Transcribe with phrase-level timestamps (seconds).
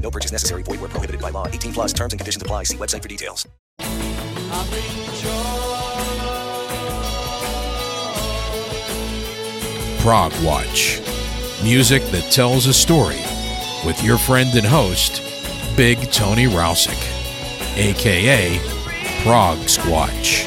[0.00, 0.62] No purchase necessary.
[0.62, 1.46] Void where prohibited by law.
[1.46, 2.62] 18 plus terms and conditions apply.
[2.64, 3.46] See website for details.
[10.00, 11.00] Prog Watch.
[11.62, 13.20] Music that tells a story
[13.84, 15.22] with your friend and host,
[15.76, 16.96] Big Tony Rousick,
[17.76, 18.58] aka
[19.22, 20.46] Prog Squatch.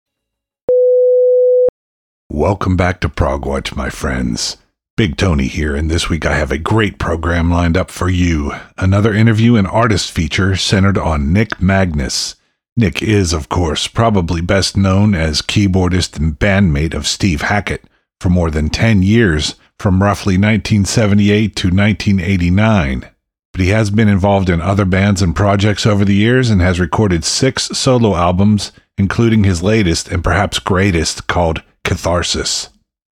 [2.33, 4.55] Welcome back to Prog Watch, my friends.
[4.95, 8.53] Big Tony here, and this week I have a great program lined up for you.
[8.77, 12.37] Another interview and artist feature centered on Nick Magnus.
[12.77, 17.83] Nick is, of course, probably best known as keyboardist and bandmate of Steve Hackett
[18.21, 23.09] for more than 10 years, from roughly 1978 to 1989.
[23.51, 26.79] But he has been involved in other bands and projects over the years and has
[26.79, 32.69] recorded six solo albums, including his latest and perhaps greatest called Catharsis.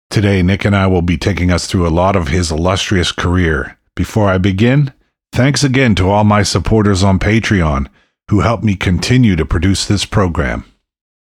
[0.10, 3.78] Today, Nick and I will be taking us through a lot of his illustrious career.
[3.96, 4.94] Before I begin,
[5.32, 7.88] thanks again to all my supporters on Patreon
[8.30, 10.66] who help me continue to produce this program.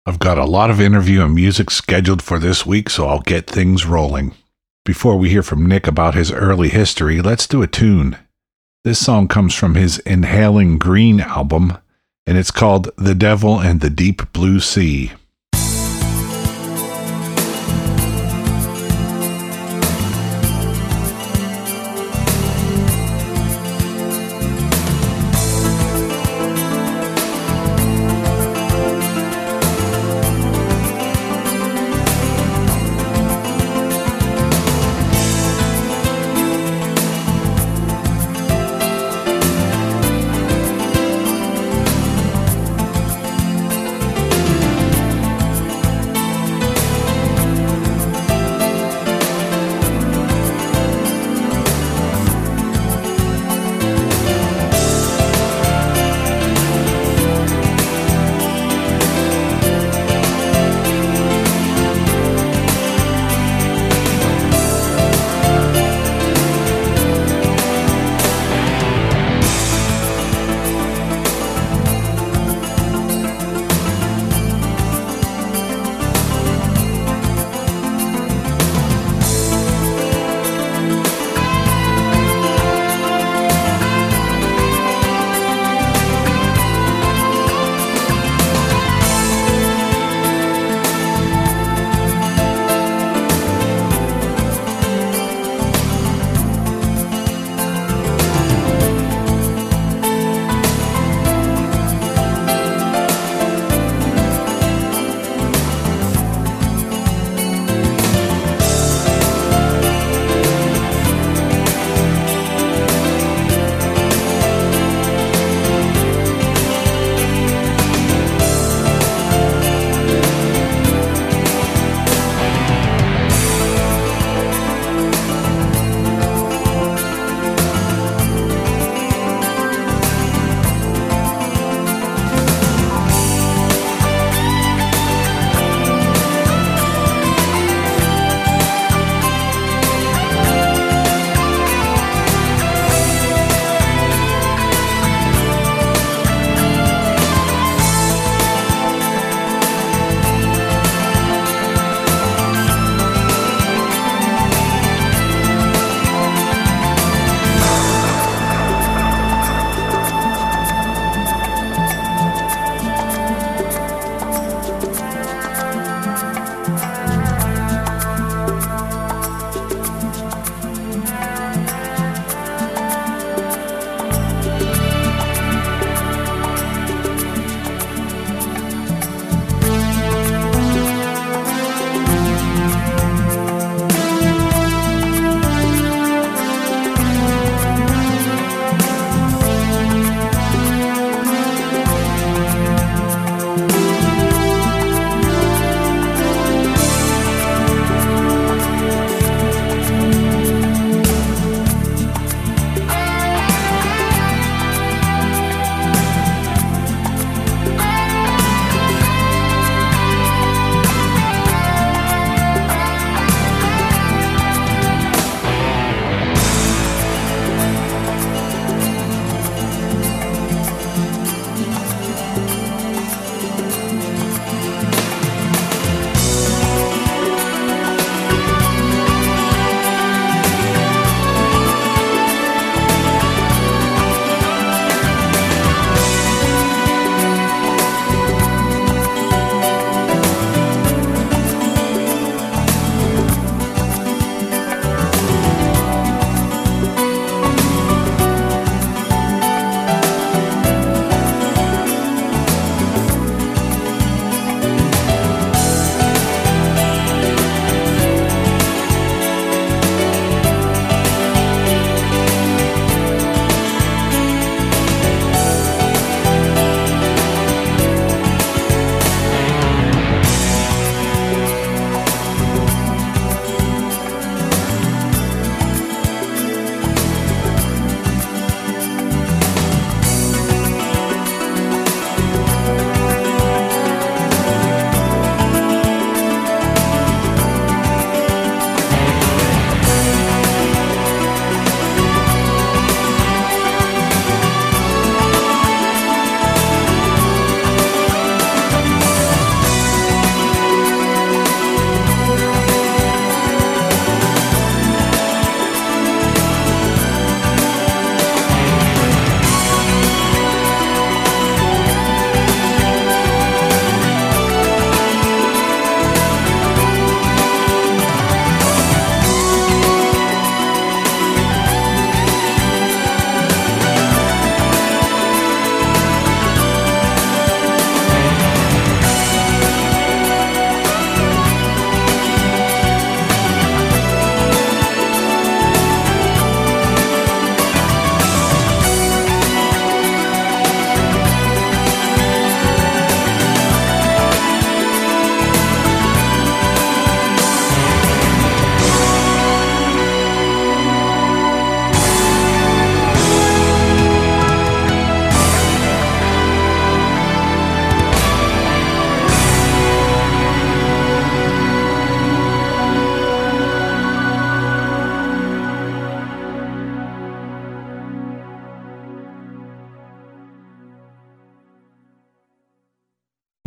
[0.06, 3.46] I've got a lot of interview and music scheduled for this week, so I'll get
[3.46, 4.34] things rolling.
[4.84, 8.16] Before we hear from Nick about his early history, let's do a tune.
[8.82, 11.76] This song comes from his Inhaling Green album,
[12.26, 15.12] and it's called The Devil and the Deep Blue Sea.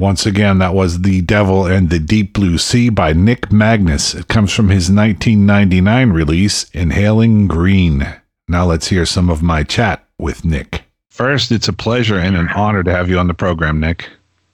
[0.03, 4.13] Once again, that was The Devil and the Deep Blue Sea by Nick Magnus.
[4.13, 8.05] It comes from his 1999 release, Inhaling Green.
[8.50, 10.83] Now let's hear some of my chat with Nick.
[11.10, 14.10] First, it's a pleasure and an honor to have you on the program, Nick.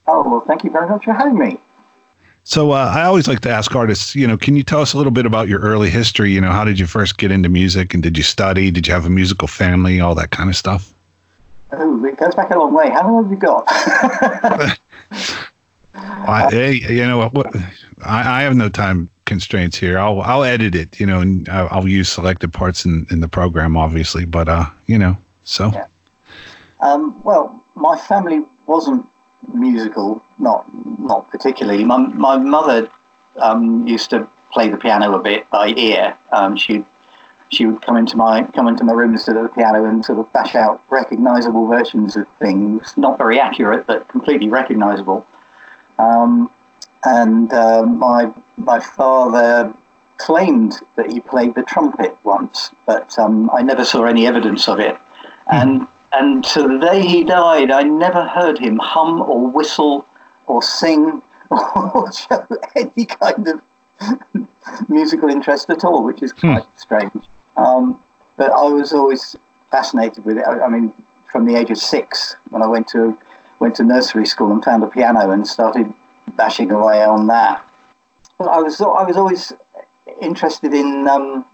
[0.06, 1.58] Oh, well, thank you very much for having me.
[2.44, 4.98] So, uh, I always like to ask artists, you know, can you tell us a
[4.98, 6.30] little bit about your early history?
[6.30, 8.70] You know, how did you first get into music and did you study?
[8.70, 9.98] Did you have a musical family?
[9.98, 10.94] All that kind of stuff?
[11.72, 12.88] Oh, it goes back a long way.
[12.88, 14.78] How long have you got?
[15.94, 17.56] I, you know what?
[18.04, 19.98] I, I have no time constraints here.
[19.98, 23.76] I'll I'll edit it, you know, and I'll, use selected parts in, in the program,
[23.76, 24.24] obviously.
[24.24, 25.70] But uh, you know, so.
[25.72, 25.86] Yeah.
[26.80, 29.06] Um, well, my family wasn't
[29.54, 30.66] musical, not
[30.98, 31.84] not particularly.
[31.84, 32.90] My my mother
[33.36, 36.16] um, used to play the piano a bit by ear.
[36.32, 36.84] Um, she
[37.50, 40.04] she would come into my come into my room and sit at the piano and
[40.04, 45.26] sort of bash out recognizable versions of things, not very accurate, but completely recognizable.
[45.98, 46.50] Um,
[47.04, 49.74] and uh, my my father
[50.18, 54.78] claimed that he played the trumpet once, but um, I never saw any evidence of
[54.78, 54.96] it.
[55.50, 60.06] And and to the day he died, I never heard him hum or whistle
[60.46, 63.62] or sing or show any kind of
[64.88, 67.24] musical interest at all, which is quite strange.
[67.60, 68.02] Um,
[68.36, 69.36] but I was always
[69.70, 70.46] fascinated with it.
[70.46, 70.92] I, I, mean,
[71.30, 73.16] from the age of six, when I went to
[73.58, 75.92] went to nursery school and found a piano and started
[76.34, 77.62] bashing away on that.
[78.38, 79.52] But I was I was always
[80.22, 81.44] interested in, um,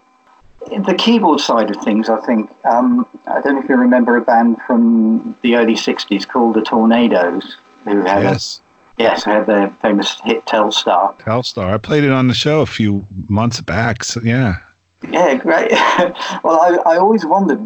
[0.71, 2.07] in the keyboard side of things.
[2.07, 6.25] I think um, I don't know if you remember a band from the early '60s
[6.25, 8.61] called the Tornados, who had yes.
[8.97, 11.19] A, yes, had their famous hit Telstar.
[11.19, 11.73] Telstar.
[11.73, 14.05] I played it on the show a few months back.
[14.05, 14.59] So yeah.
[15.03, 15.71] Yeah, great.
[16.43, 17.59] well, I, I always wondered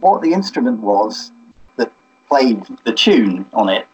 [0.00, 1.32] what the instrument was
[1.76, 1.92] that
[2.28, 3.86] played the tune on it.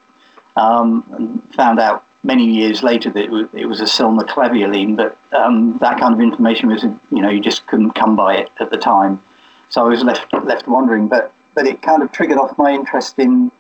[0.57, 4.97] Um, and found out many years later that it was, it was a Selmer clavioline,
[4.97, 8.51] but um, that kind of information was, you know, you just couldn't come by it
[8.61, 9.23] at the time.
[9.69, 13.19] So I was left left wondering, but but it kind of triggered off my interest
[13.19, 13.51] in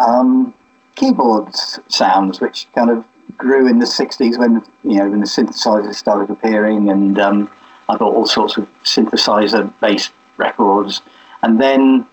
[0.00, 0.54] um,
[0.94, 5.96] keyboards sounds, which kind of grew in the '60s when you know when the synthesizers
[5.96, 7.50] started appearing and um,
[7.88, 11.02] I bought all sorts of synthesizer based records.
[11.42, 12.06] And then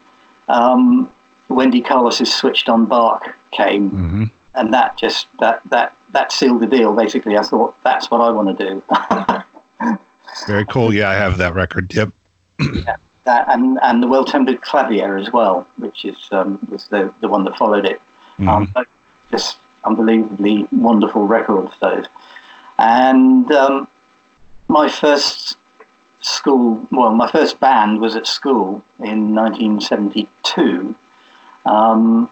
[0.47, 1.11] um,
[1.49, 4.23] Wendy Carlos's Switched on Bach came, mm-hmm.
[4.55, 6.95] and that just that that that sealed the deal.
[6.95, 8.83] Basically, I thought that's what I want to do.
[10.47, 10.93] Very cool.
[10.93, 11.93] Yeah, I have that record.
[11.93, 12.11] Yep.
[12.59, 17.13] yeah, that and and the Well Tempered Clavier as well, which is um, was the
[17.21, 18.01] the one that followed it.
[18.37, 18.77] Mm-hmm.
[18.77, 18.85] Um,
[19.31, 22.05] just unbelievably wonderful records those.
[22.79, 23.87] And um,
[24.69, 25.57] my first
[26.21, 30.95] school, well, my first band was at school in 1972,
[31.65, 32.29] um,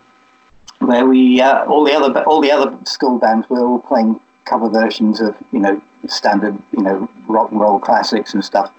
[0.80, 4.70] where we uh, all the other all the other school bands were all playing cover
[4.70, 8.72] versions of you know standard you know rock and roll classics and stuff,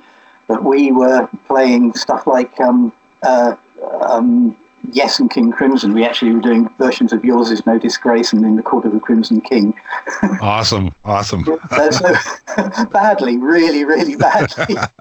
[0.46, 2.92] but we were playing stuff like um,
[3.24, 3.56] uh,
[4.02, 4.56] um,
[4.92, 5.92] Yes and King Crimson.
[5.92, 8.92] We actually were doing versions of Yours Is No Disgrace and In the Court of
[8.92, 9.74] the Crimson King.
[10.40, 11.44] awesome, awesome.
[11.44, 11.58] so,
[11.90, 14.76] so badly, really, really badly.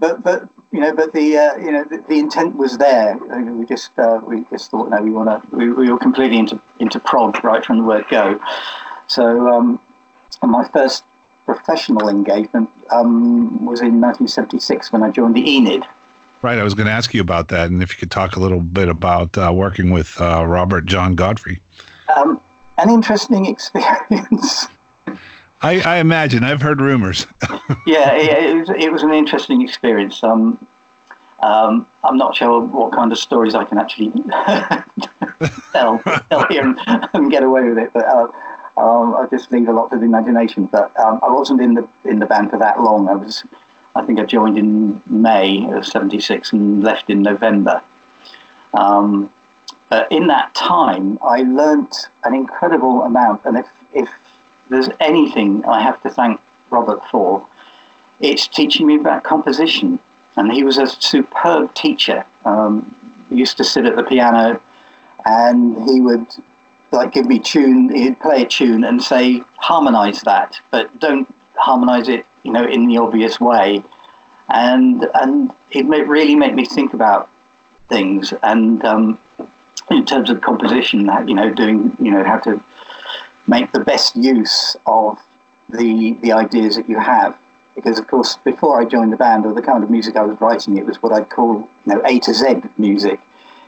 [0.00, 3.16] but but you know, but the uh, you know the, the, intent was there.
[3.16, 5.56] We just uh, we just thought, no, we want to.
[5.56, 8.40] We, we were completely into into prog right from the word go.
[9.06, 9.80] So um,
[10.42, 11.04] my first
[11.46, 15.84] professional engagement um, was in 1976 when I joined the Enid.
[16.40, 18.40] Right, I was going to ask you about that, and if you could talk a
[18.40, 21.60] little bit about uh, working with uh, Robert John Godfrey.
[22.14, 22.40] Um,
[22.78, 24.66] an interesting experience.
[25.60, 26.44] I, I, imagine.
[26.44, 27.26] I've heard rumors.
[27.86, 30.22] yeah, it, it, was, it was an interesting experience.
[30.22, 30.64] Um,
[31.40, 34.10] um, I'm not sure what kind of stories I can actually
[35.72, 35.98] tell,
[36.30, 36.78] tell here and,
[37.14, 38.28] and, get away with it, but uh,
[38.76, 40.66] um, I just leave a lot to the imagination.
[40.66, 43.08] But um, I wasn't in the in the band for that long.
[43.08, 43.44] I was
[43.98, 47.82] I think I joined in May of 76 and left in November.
[48.72, 49.32] Um,
[49.90, 53.44] but in that time, I learnt an incredible amount.
[53.44, 54.08] And if, if
[54.70, 56.40] there's anything I have to thank
[56.70, 57.44] Robert for,
[58.20, 59.98] it's teaching me about composition.
[60.36, 62.24] And he was a superb teacher.
[62.44, 62.94] Um,
[63.28, 64.62] he used to sit at the piano
[65.24, 66.28] and he would
[66.92, 72.08] like give me tune, he'd play a tune and say, harmonize that, but don't harmonize
[72.08, 73.82] it you know, in the obvious way.
[74.48, 77.28] And and it really made me think about
[77.88, 79.18] things and um,
[79.90, 82.62] in terms of composition, you know, doing you know how to
[83.46, 85.18] make the best use of
[85.68, 87.38] the the ideas that you have.
[87.74, 90.40] Because of course, before I joined the band or the kind of music I was
[90.40, 93.20] writing, it was what I'd call you know A to Z music.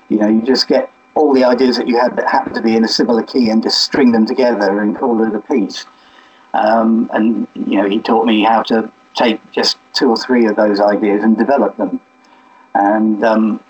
[0.08, 2.76] You know, you just get all the ideas that you had that happened to be
[2.76, 5.86] in a similar key and just string them together and call it a piece.
[6.52, 10.56] Um, and you know, he taught me how to take just two or three of
[10.56, 12.00] those ideas and develop them.
[12.74, 13.60] And um,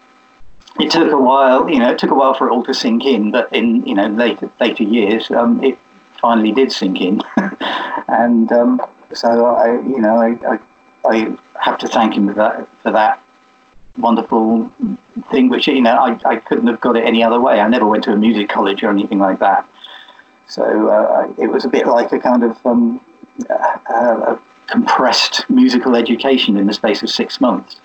[0.79, 3.05] it took a while, you know, it took a while for it all to sink
[3.05, 3.31] in.
[3.31, 5.79] But in you know later later years, um, it
[6.21, 7.23] finally did sink in.
[8.09, 8.81] and um,
[9.13, 10.59] so I, you know, I, I,
[11.05, 13.23] I have to thank him for that for that
[13.99, 14.73] wonderful
[15.31, 17.61] thing, which you know I, I couldn't have got it any other way.
[17.61, 19.69] I never went to a music college or anything like that,
[20.50, 23.00] so uh, it was a bit like a kind of um,
[23.49, 27.80] a compressed musical education in the space of six months.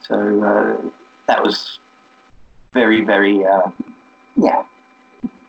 [0.00, 0.90] So uh,
[1.26, 1.78] that was
[2.72, 3.70] very, very, uh,
[4.36, 4.66] yeah,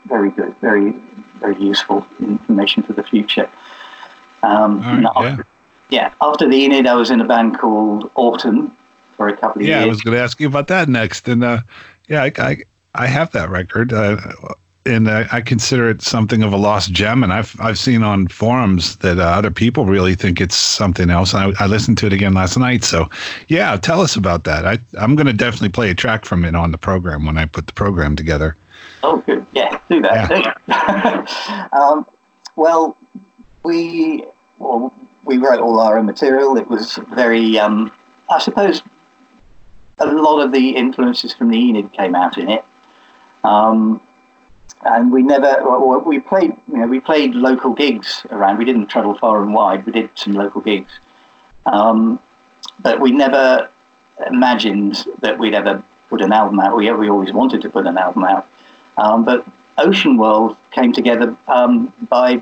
[0.05, 0.91] very good, very,
[1.39, 3.49] very useful information for the future.
[4.43, 5.47] Um, right, after,
[5.89, 6.01] yeah.
[6.01, 8.75] yeah, after the Enid, I was in a band called Autumn,
[9.19, 9.81] for a couple of yeah, years.
[9.81, 11.61] Yeah, I was going to ask you about that next, and uh,
[12.07, 12.57] yeah, I, I,
[12.95, 14.15] I have that record, uh,
[14.85, 17.23] and I, I, consider it something of a lost gem.
[17.23, 21.33] And I've I've seen on forums that uh, other people really think it's something else.
[21.33, 22.83] And I, I, listened to it again last night.
[22.83, 23.09] So,
[23.49, 24.65] yeah, tell us about that.
[24.65, 27.45] I I'm going to definitely play a track from it on the program when I
[27.45, 28.55] put the program together.
[29.03, 29.45] Oh, good.
[29.53, 30.55] Yeah, do that.
[30.67, 31.69] Yeah.
[31.73, 32.05] um,
[32.55, 32.97] well,
[33.63, 34.25] we
[34.59, 34.93] well,
[35.25, 36.57] we wrote all our own material.
[36.57, 37.91] It was very, um,
[38.29, 38.81] I suppose,
[39.99, 42.65] a lot of the influences from the Enid came out in it.
[43.43, 44.01] Um,
[44.81, 48.57] and we never, well, we played, you know, we played local gigs around.
[48.57, 49.85] We didn't travel far and wide.
[49.85, 50.91] We did some local gigs.
[51.65, 52.19] Um,
[52.79, 53.69] but we never
[54.25, 56.77] imagined that we'd ever put an album out.
[56.77, 58.47] We, we always wanted to put an album out.
[58.97, 59.45] Um, but
[59.77, 62.41] Ocean World came together um, by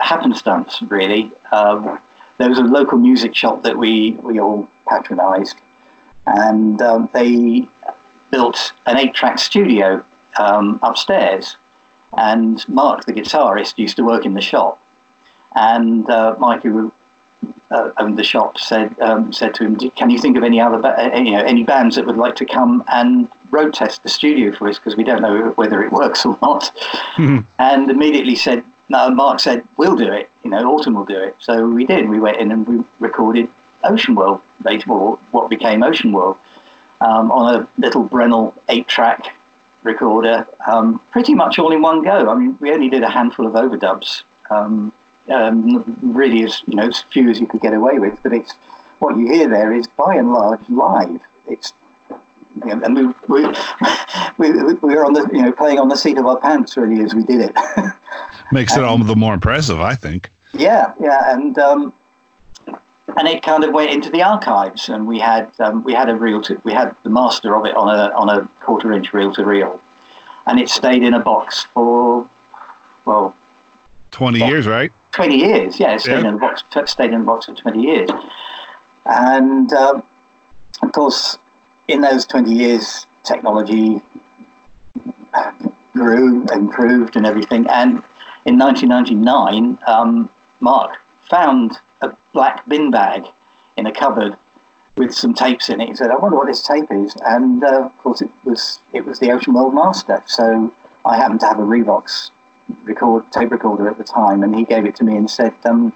[0.00, 1.32] happenstance, really.
[1.52, 2.00] Um,
[2.38, 5.60] there was a local music shop that we, we all patronized
[6.26, 7.66] and um, they
[8.30, 10.04] built an eight-track studio
[10.38, 11.56] um, upstairs.
[12.16, 14.82] And Mark, the guitarist, used to work in the shop,
[15.54, 16.92] and uh, Mike, who
[17.70, 20.78] uh, owned the shop, said um, said to him, "Can you think of any other
[20.78, 24.08] ba- uh, you know any bands that would like to come and road test the
[24.08, 26.72] studio for us because we don't know whether it works or not?"
[27.14, 27.38] Mm-hmm.
[27.58, 30.30] And immediately said, "No." Mark said, "We'll do it.
[30.42, 32.08] You know, Autumn will do it." So we did.
[32.08, 33.48] We went in and we recorded
[33.84, 34.42] Ocean World,
[34.88, 36.36] or what became Ocean World,
[37.00, 39.34] um, on a little Brenell eight-track
[39.82, 42.30] recorder, um, pretty much all in one go.
[42.30, 44.92] I mean, we only did a handful of overdubs, um,
[45.28, 48.18] um, really as you know as few as you could get away with.
[48.22, 48.52] But it's
[48.98, 51.20] what you hear there is by and large live.
[51.46, 51.72] It's
[52.10, 53.06] you know, and we,
[54.38, 56.76] we, we, we were on the you know playing on the seat of our pants
[56.76, 57.56] really as we did it.
[58.52, 60.30] Makes it all the more impressive, I think.
[60.52, 61.94] Yeah, yeah, and um,
[63.16, 66.16] and it kind of went into the archives, and we had um, we had a
[66.16, 69.32] reel to, we had the master of it on a on a quarter inch reel
[69.34, 69.80] to reel,
[70.46, 72.28] and it stayed in a box for
[73.04, 73.34] well
[74.10, 74.92] twenty years, right?
[75.12, 75.94] Twenty years, yeah.
[75.94, 76.28] It stayed yeah.
[76.28, 78.10] in the box, stayed in box for twenty years,
[79.04, 80.02] and um,
[80.82, 81.38] of course,
[81.88, 84.02] in those twenty years, technology
[85.92, 87.66] grew, improved, and everything.
[87.68, 88.02] And
[88.44, 90.30] in 1999, um,
[90.60, 93.26] Mark found a black bin bag
[93.76, 94.36] in a cupboard
[94.96, 95.88] with some tapes in it.
[95.88, 99.04] He said, "I wonder what this tape is," and uh, of course it was it
[99.04, 100.22] was the Ocean World Master.
[100.26, 100.72] So
[101.04, 102.30] I happened to have a Revox
[102.84, 105.92] record tape recorder at the time, and he gave it to me and said, um,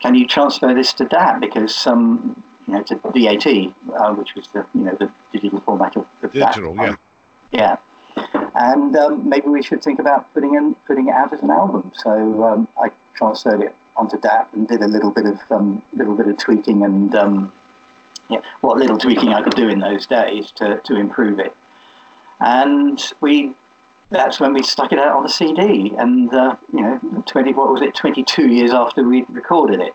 [0.00, 3.46] "Can you transfer this to that because some you know to DAT,
[3.94, 6.98] uh, which was the you know the digital format of, of digital, DAT.
[7.52, 7.76] yeah, yeah."
[8.54, 11.92] And um, maybe we should think about putting in putting it out as an album.
[11.94, 16.14] So um, I transferred it onto DAT and did a little bit of um, little
[16.14, 17.52] bit of tweaking and um,
[18.30, 21.56] yeah, what little tweaking I could do in those days to, to improve it.
[22.38, 23.54] And we
[24.08, 25.94] that's when we stuck it out on the CD.
[25.96, 27.94] And uh, you know, twenty what was it?
[27.94, 29.94] Twenty two years after we recorded it.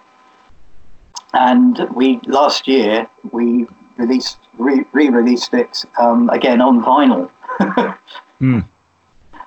[1.34, 7.32] And we last year we released re released it um, again on vinyl.
[8.42, 8.66] mm.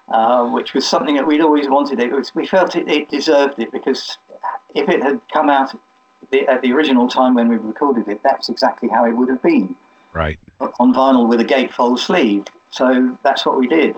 [0.09, 2.01] uh, which was something that we'd always wanted.
[2.01, 4.17] It was, we felt it, it deserved it because
[4.75, 5.79] if it had come out
[6.31, 9.43] the, at the original time when we recorded it, that's exactly how it would have
[9.43, 9.77] been.
[10.13, 10.39] Right.
[10.61, 12.47] On vinyl with a gatefold sleeve.
[12.71, 13.97] So that's what we did.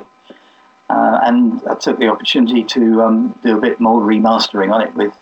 [0.88, 4.94] Uh, and I took the opportunity to um, do a bit more remastering on it
[4.94, 5.14] with,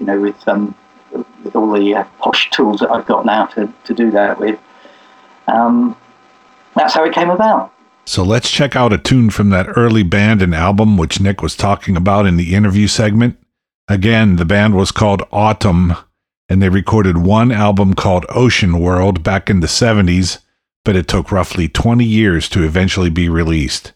[0.00, 0.74] you know, with, um,
[1.12, 4.58] with all the uh, posh tools that I've got now to, to do that with.
[5.46, 5.96] Um,
[6.74, 7.72] that's how it came about.
[8.04, 11.56] So let's check out a tune from that early band and album, which Nick was
[11.56, 13.36] talking about in the interview segment.
[13.88, 15.94] Again, the band was called Autumn,
[16.48, 20.38] and they recorded one album called Ocean World back in the 70s,
[20.84, 23.92] but it took roughly 20 years to eventually be released.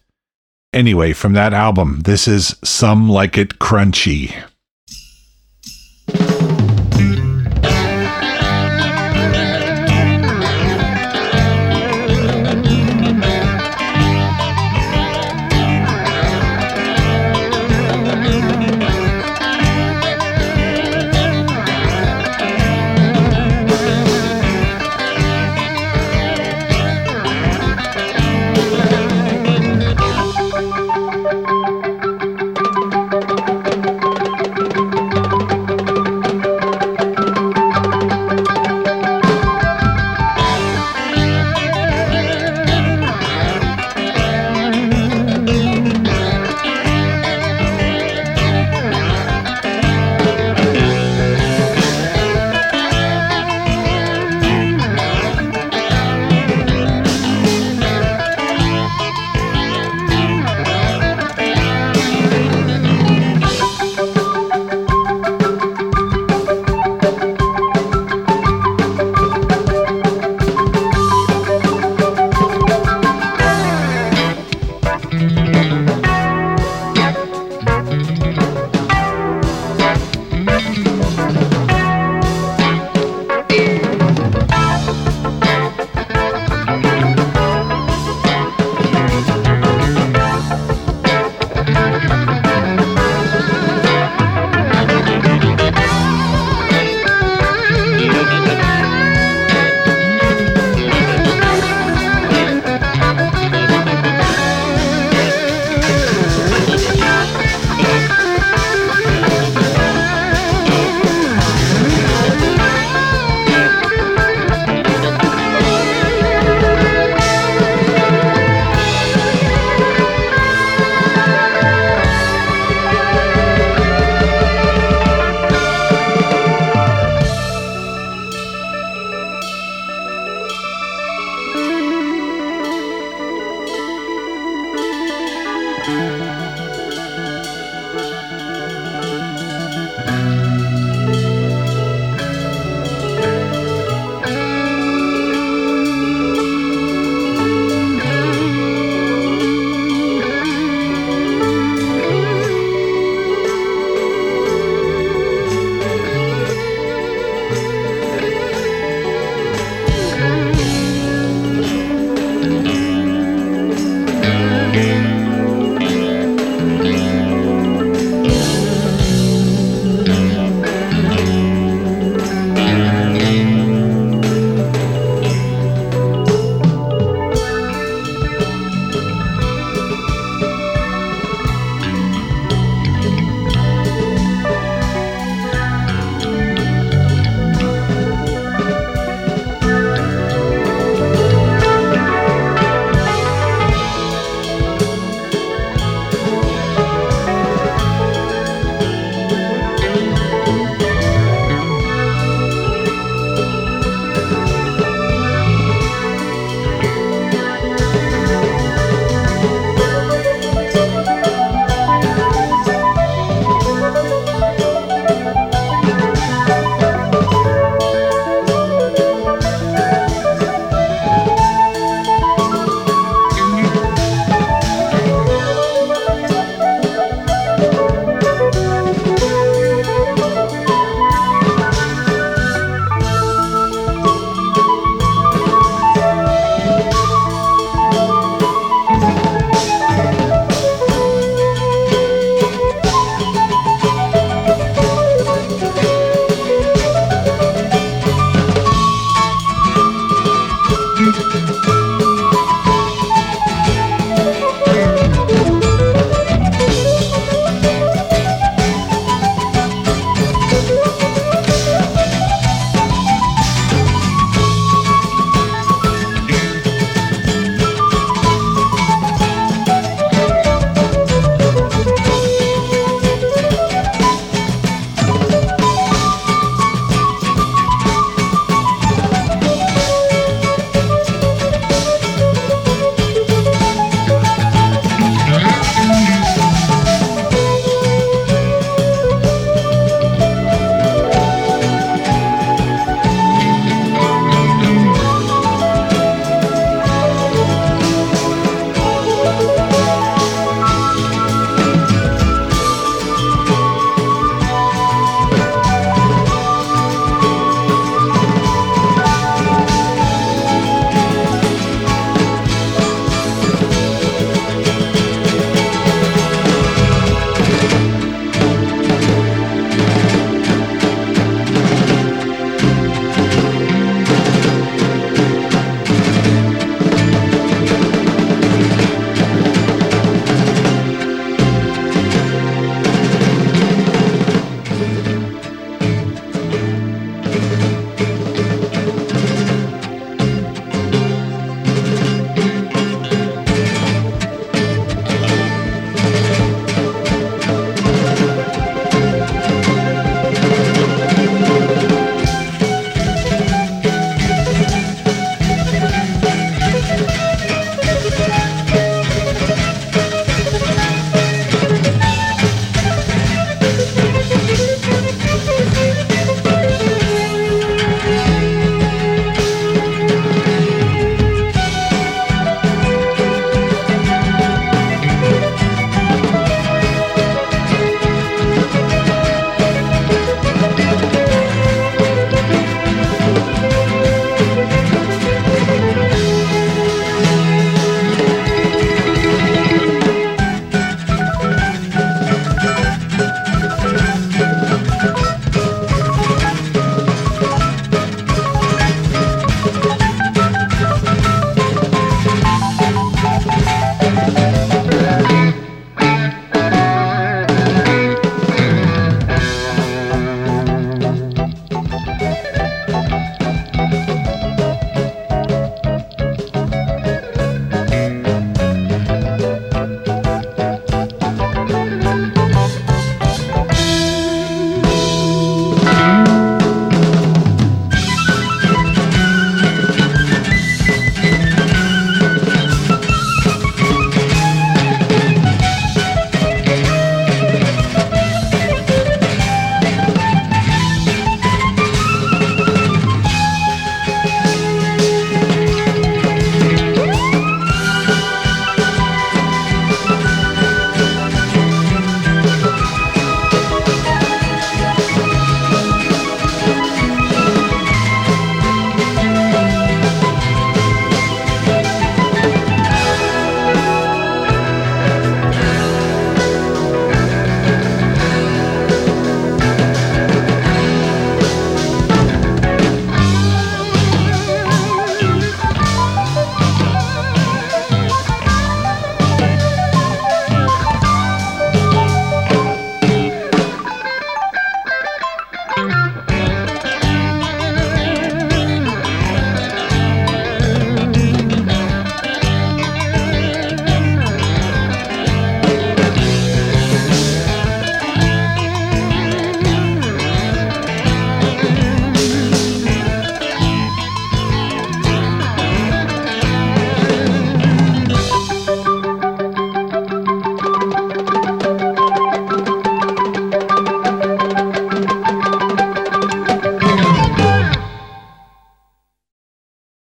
[0.73, 4.33] Anyway, from that album, this is Some Like It Crunchy.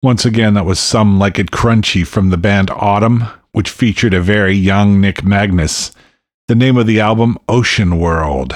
[0.08, 4.22] Once again, that was Some Like It Crunchy from the band Autumn, which featured a
[4.22, 5.92] very young Nick Magnus.
[6.46, 8.54] The name of the album, Ocean World.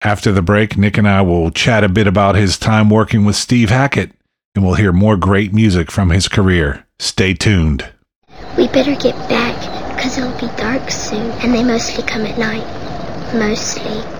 [0.00, 3.34] After the break, Nick and I will chat a bit about his time working with
[3.34, 4.12] Steve Hackett,
[4.54, 6.86] and we'll hear more great music from his career.
[7.00, 7.90] Stay tuned.
[8.56, 9.56] We better get back,
[9.96, 13.34] because it'll be dark soon, and they mostly come at night.
[13.34, 14.19] Mostly.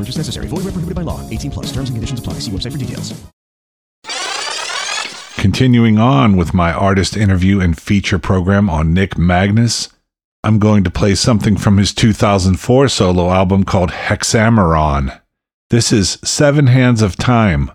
[0.00, 0.46] Purchase necessary.
[0.46, 1.20] Void where prohibited by law.
[1.28, 1.66] 18 plus.
[1.66, 2.34] Terms and conditions apply.
[2.34, 3.12] See website for details.
[5.36, 9.88] Continuing on with my artist interview and feature program on Nick Magnus.
[10.42, 15.20] I'm going to play something from his 2004 solo album called Hexameron.
[15.68, 17.70] This is Seven Hands of Time,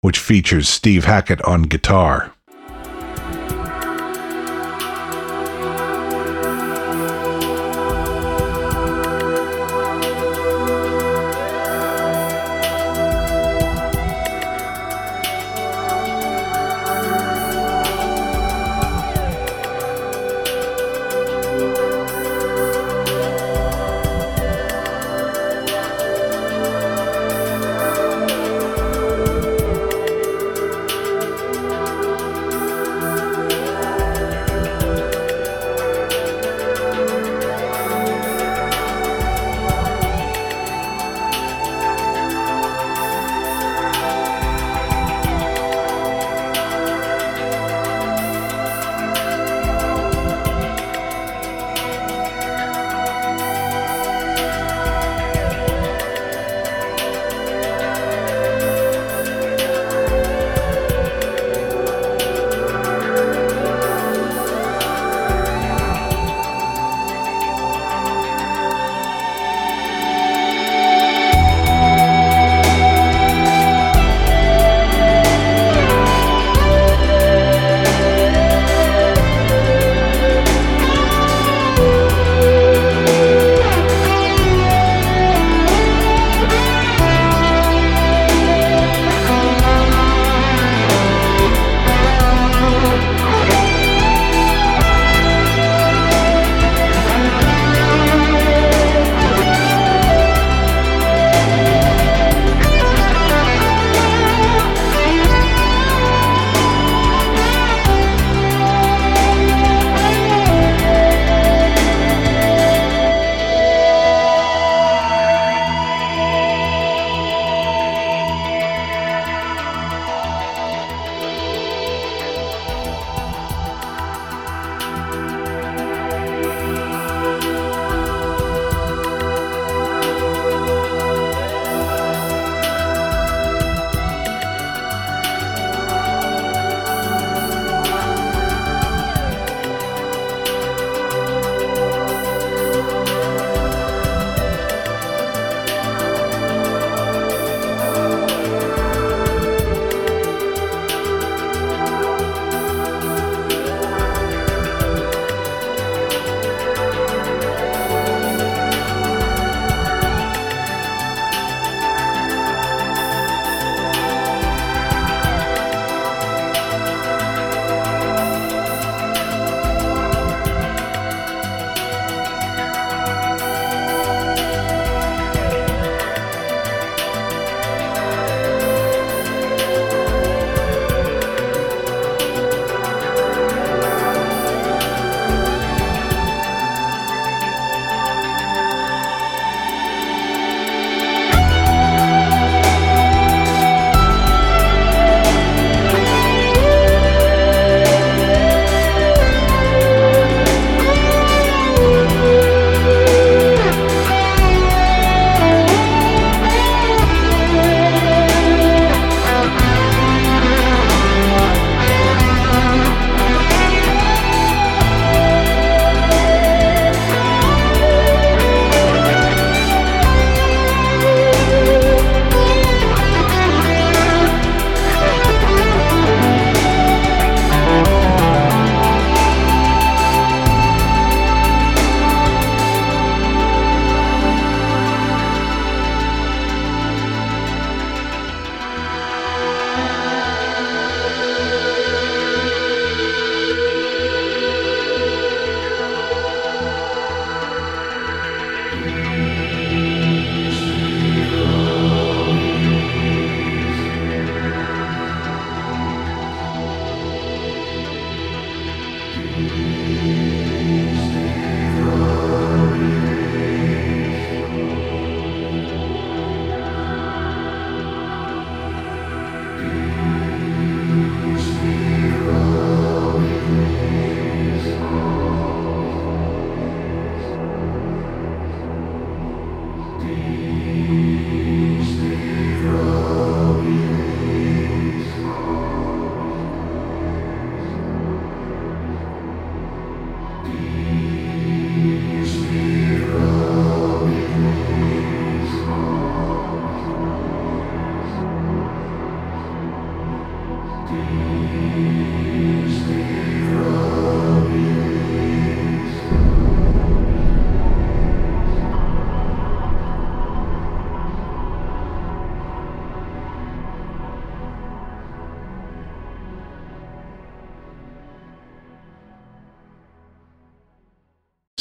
[0.00, 2.32] which features Steve Hackett on guitar.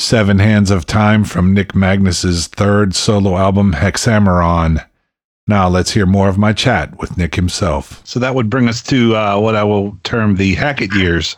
[0.05, 4.85] Seven Hands of Time from Nick Magnus's third solo album, Hexameron.
[5.47, 8.01] Now let's hear more of my chat with Nick himself.
[8.05, 11.37] So that would bring us to uh, what I will term the Hackett years.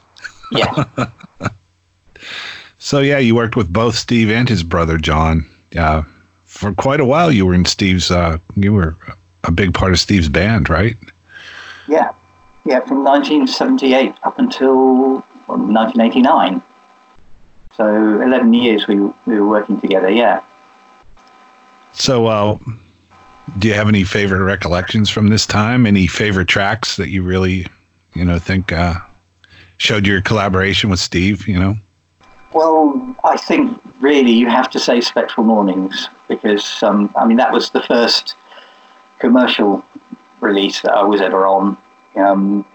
[0.51, 0.83] Yeah.
[2.77, 5.49] so yeah, you worked with both Steve and his brother John.
[5.73, 6.03] Uh,
[6.43, 8.11] for quite a while, you were in Steve's.
[8.11, 8.97] Uh, you were
[9.45, 10.97] a big part of Steve's band, right?
[11.87, 12.11] Yeah,
[12.65, 16.61] yeah, from 1978 up until well, 1989.
[17.77, 20.09] So 11 years we we were working together.
[20.09, 20.41] Yeah.
[21.93, 22.57] So, uh,
[23.59, 25.85] do you have any favorite recollections from this time?
[25.85, 27.67] Any favorite tracks that you really,
[28.15, 28.95] you know, think uh,
[29.77, 31.47] showed your collaboration with Steve?
[31.47, 31.75] You know.
[32.51, 37.51] Well, I think really you have to say Spectral Mornings because um, I mean that
[37.51, 38.35] was the first
[39.19, 39.85] commercial
[40.41, 41.77] release that I was ever on.
[42.15, 42.65] Um,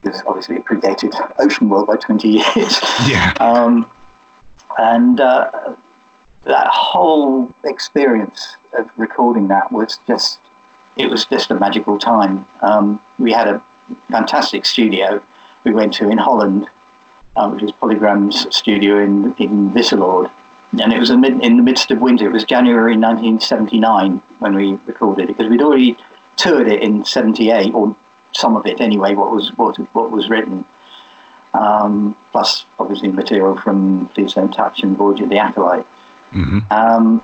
[0.00, 2.78] because obviously it predated Ocean World by 20 years.
[3.08, 3.34] Yeah.
[3.40, 3.90] Um,
[4.78, 5.74] and uh,
[6.42, 10.40] that whole experience of recording that was just,
[10.96, 12.46] it was just a magical time.
[12.60, 13.62] Um, we had a
[14.10, 15.22] fantastic studio
[15.64, 16.68] we went to in Holland,
[17.36, 20.30] uh, which was Polygram's studio in, in Wisseloord.
[20.80, 22.26] And it was in, in the midst of winter.
[22.26, 25.96] It was January 1979 when we recorded it because we'd already
[26.36, 27.96] toured it in 78 or
[28.32, 30.64] some of it anyway, what was what, what was written.
[31.54, 35.86] Um, plus, obviously, material from Please Don't Touch and Voyage of the Acolyte.
[36.32, 36.60] Mm-hmm.
[36.70, 37.22] Um,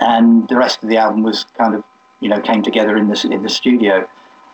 [0.00, 1.84] and the rest of the album was kind of,
[2.20, 4.08] you know, came together in the, in the studio.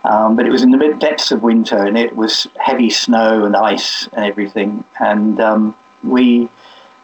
[0.05, 3.45] Um, but it was in the mid depths of winter and it was heavy snow
[3.45, 4.85] and ice and everything.
[4.99, 6.49] And um, we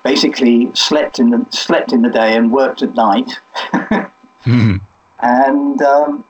[0.03, 3.31] basically slept in the slept in the day and worked at night.
[3.73, 4.77] mm-hmm.
[5.19, 6.27] And um,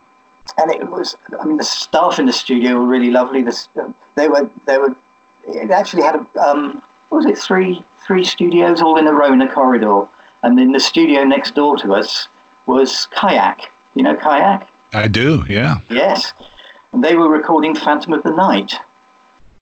[0.59, 3.43] and it was I mean the staff in the studio were really lovely.
[3.43, 4.97] The, they were they were
[5.47, 9.33] it actually had a um, what was it three three studios all in a row
[9.33, 10.07] in a corridor,
[10.43, 12.29] and then the studio next door to us
[12.67, 13.71] was Kayak.
[13.95, 14.69] You know Kayak?
[14.93, 15.45] I do.
[15.49, 15.79] Yeah.
[15.91, 16.33] Yes,
[16.93, 18.75] and they were recording Phantom of the Night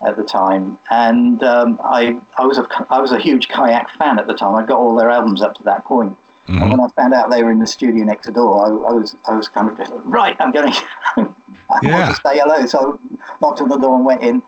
[0.01, 4.19] at the time, and um, I I was a I was a huge Kayak fan
[4.19, 4.55] at the time.
[4.55, 6.17] I got all their albums up to that point.
[6.47, 6.61] Mm-hmm.
[6.61, 9.17] And when I found out they were in the studio next door, I, I was
[9.27, 10.37] I was kind of just, right.
[10.41, 10.73] I'm going.
[11.17, 11.93] I Yeah.
[12.05, 12.67] want to say hello.
[12.67, 14.43] So I knocked on the door and went in,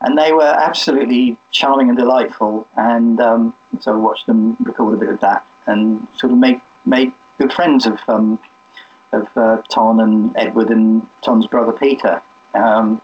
[0.00, 2.66] and they were absolutely charming and delightful.
[2.76, 6.60] And um, so I watched them record a bit of that, and sort of made
[6.84, 8.38] made good friends of um,
[9.12, 12.22] of uh, Ton and Edward and Ton's brother Peter.
[12.54, 13.00] Um,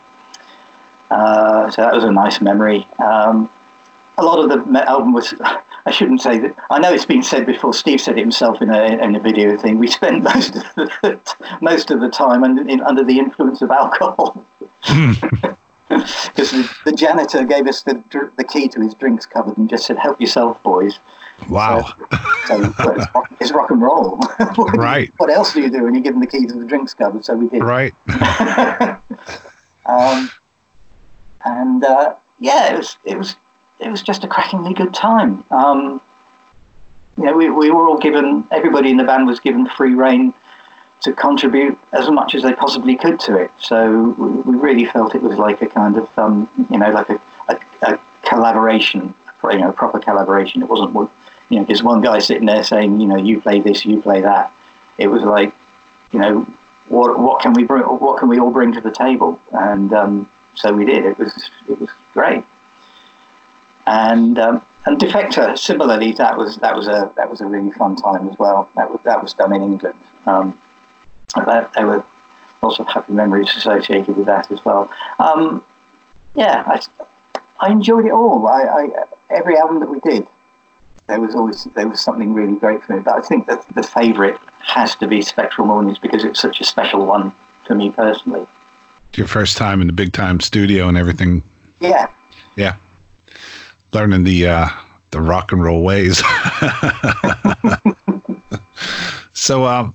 [1.11, 2.87] uh, so that was a nice memory.
[2.99, 3.51] Um,
[4.19, 5.35] a lot of the album was.
[5.87, 6.57] I shouldn't say that.
[6.69, 7.73] I know it's been said before.
[7.73, 9.79] Steve said it himself in a in a video thing.
[9.79, 11.21] We spent most of the,
[11.61, 14.45] most of the time under, in, under the influence of alcohol.
[16.27, 18.03] Because the, the janitor gave us the
[18.37, 20.99] the key to his drinks cupboard and just said, "Help yourself, boys."
[21.49, 21.95] Wow.
[22.47, 24.17] So well, it's, rock, it's rock and roll.
[24.57, 25.13] what, Right.
[25.19, 27.25] What else do you do when you give them the key to the drinks cupboard?
[27.25, 27.63] So we did.
[27.63, 27.95] Right.
[29.87, 30.31] Um,
[31.45, 33.37] and uh, yeah, it was it was
[33.79, 35.45] it was just a crackingly good time.
[35.51, 36.01] Um,
[37.17, 40.35] you know, we, we were all given everybody in the band was given free reign
[41.07, 43.51] to contribute as much as they possibly could to it.
[43.59, 47.21] So we, really felt it was like a kind of um, you know like a,
[47.49, 50.63] a, a collaboration, you know, proper collaboration.
[50.63, 50.93] It wasn't
[51.49, 54.21] you know just one guy sitting there saying you know you play this, you play
[54.21, 54.53] that.
[54.99, 55.55] It was like
[56.13, 56.47] you know
[56.89, 60.31] what what can we bring what can we all bring to the table and um,
[60.55, 62.45] so we did it was it was great
[63.87, 67.97] and um, and defector similarly that was that was a that was a really fun
[67.97, 70.59] time as well that was that was done in England um,
[71.45, 72.05] that, there were
[72.63, 75.65] lots of happy memories associated with that as well um,
[76.35, 76.81] yeah I,
[77.61, 80.27] I enjoyed it all I, I every album that we did
[81.07, 83.03] there was always there was something really great for me.
[83.03, 86.65] But I think that the favourite has to be Spectral Mornings because it's such a
[86.65, 87.33] special one
[87.67, 88.47] for me personally.
[89.15, 91.43] Your first time in the big time studio and everything.
[91.81, 92.11] Yeah,
[92.57, 92.77] Yeah.
[93.93, 94.69] Learning the uh,
[95.11, 96.19] the rock and roll ways.
[99.33, 99.95] so, um,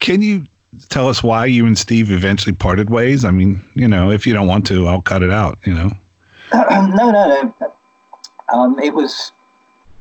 [0.00, 0.46] can you
[0.88, 3.24] tell us why you and Steve eventually parted ways?
[3.24, 5.58] I mean, you know, if you don't want to, I'll cut it out.
[5.64, 5.90] You know.
[6.52, 7.74] no, no, no.
[8.52, 9.32] Um, it was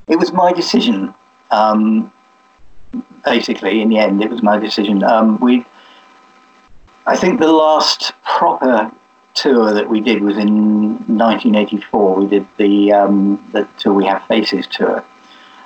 [0.08, 1.14] it was my decision.
[1.52, 2.12] Um,
[3.26, 5.04] basically, in the end, it was my decision.
[5.04, 5.66] Um, we,
[7.06, 8.91] I think, the last proper
[9.34, 12.16] tour that we did was in 1984.
[12.16, 15.04] We did the um, the tour we have faces tour,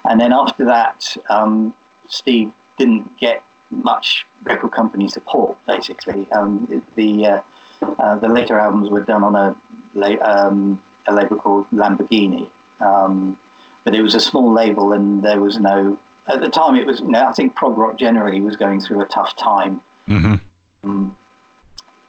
[0.06, 1.76] and then after that, um,
[2.08, 5.58] Steve didn't get much record company support.
[5.66, 6.66] Basically, um,
[6.96, 7.42] the uh,
[7.82, 13.40] uh, the later albums were done on a um, a label called Lamborghini, um,
[13.84, 16.00] but it was a small label, and there was no.
[16.28, 17.00] At the time, it was.
[17.00, 19.82] You know, I think prog rock generally was going through a tough time.
[20.08, 20.36] Mm-hmm.
[20.84, 21.18] Um,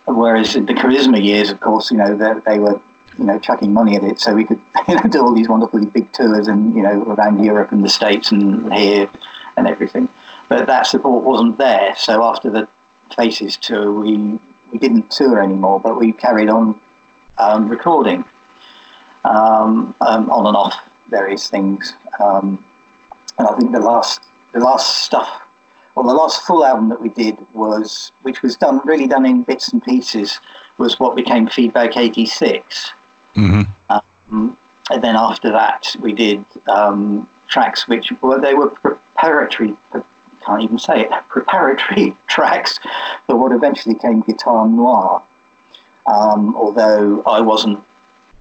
[0.07, 2.81] whereas in the charisma years, of course, you know, they, they were
[3.19, 5.87] you know chucking money at it, so we could you know do all these wonderfully
[5.87, 9.09] big tours and you know around Europe and the States and here
[9.57, 10.09] and everything.
[10.53, 11.95] But that support wasn't there.
[11.97, 12.69] So after the
[13.17, 14.39] Faces tour, we
[14.71, 16.79] we didn't tour anymore, but we carried on
[17.39, 18.23] um, recording
[19.25, 20.79] um, um, on and off
[21.09, 21.95] various things.
[22.21, 22.63] Um,
[23.39, 25.41] and I think the last the last stuff,
[25.95, 29.45] well, the last full album that we did was, which was done really done in
[29.45, 30.39] bits and pieces,
[30.77, 32.93] was what became Feedback '86.
[33.37, 33.63] Mm-hmm.
[33.89, 34.59] Um,
[34.91, 39.79] and then after that, we did um, tracks which were they were preparatory.
[40.53, 41.11] Can't even say it.
[41.29, 42.79] Preparatory tracks
[43.27, 45.23] for what eventually came Guitar Noir.
[46.07, 47.83] Um, although I wasn't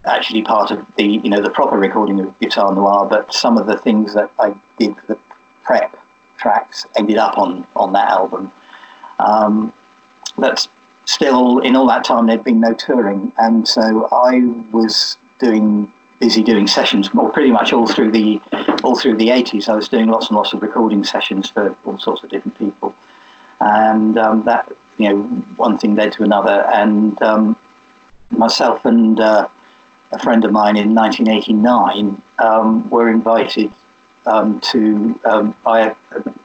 [0.03, 3.65] actually part of the you know the proper recording of Guitar Noir, but some of
[3.65, 5.19] the things that I did for the
[5.63, 5.95] prep
[6.37, 8.51] tracks ended up on on that album.
[9.19, 9.71] Um,
[10.37, 10.67] that's
[11.05, 14.41] still in all that time there'd been no touring, and so I
[14.71, 18.39] was doing busy doing sessions, well, pretty much all through the
[18.83, 19.69] all through the 80s.
[19.69, 22.95] I was doing lots and lots of recording sessions for all sorts of different people,
[23.59, 25.23] and um, that you know
[25.55, 27.57] one thing led to another, and um,
[28.29, 29.47] myself and uh,
[30.11, 33.71] a friend of mine in 1989 um, were invited
[34.25, 35.95] um, to um, by a,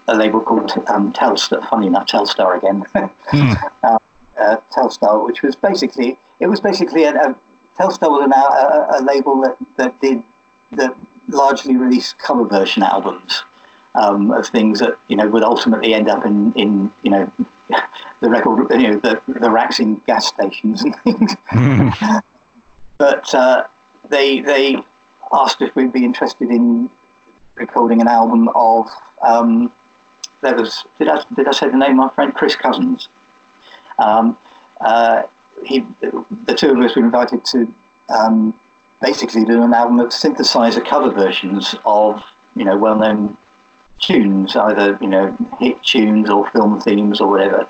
[0.09, 1.69] a, label called um, Telstar.
[1.69, 2.85] Funny enough, Telstar again.
[3.27, 3.53] Hmm.
[3.83, 3.99] uh,
[4.37, 7.39] uh, Telstar, which was basically it was basically a, a
[7.77, 10.23] Telstar was an, a, a, label that, that did
[10.73, 10.97] that
[11.29, 13.45] largely released cover version albums
[13.95, 17.33] um, of things that you know would ultimately end up in, in you know
[18.21, 21.35] the record you know the, the racks in gas stations and things.
[22.99, 23.67] but uh,
[24.09, 24.77] they they
[25.33, 26.91] asked if we'd be interested in
[27.57, 28.89] recording an album of
[29.23, 29.73] um,
[30.43, 33.09] there was did I did I say the name of my friend Chris Cousins.
[33.99, 34.37] Um,
[34.81, 35.23] uh,
[35.65, 37.75] he, the two of us were invited to
[38.11, 38.59] um,
[39.01, 42.23] basically do an album of synthesizer cover versions of
[42.55, 43.37] you know well-known
[44.01, 47.69] tunes, either you know hit tunes or film themes or whatever.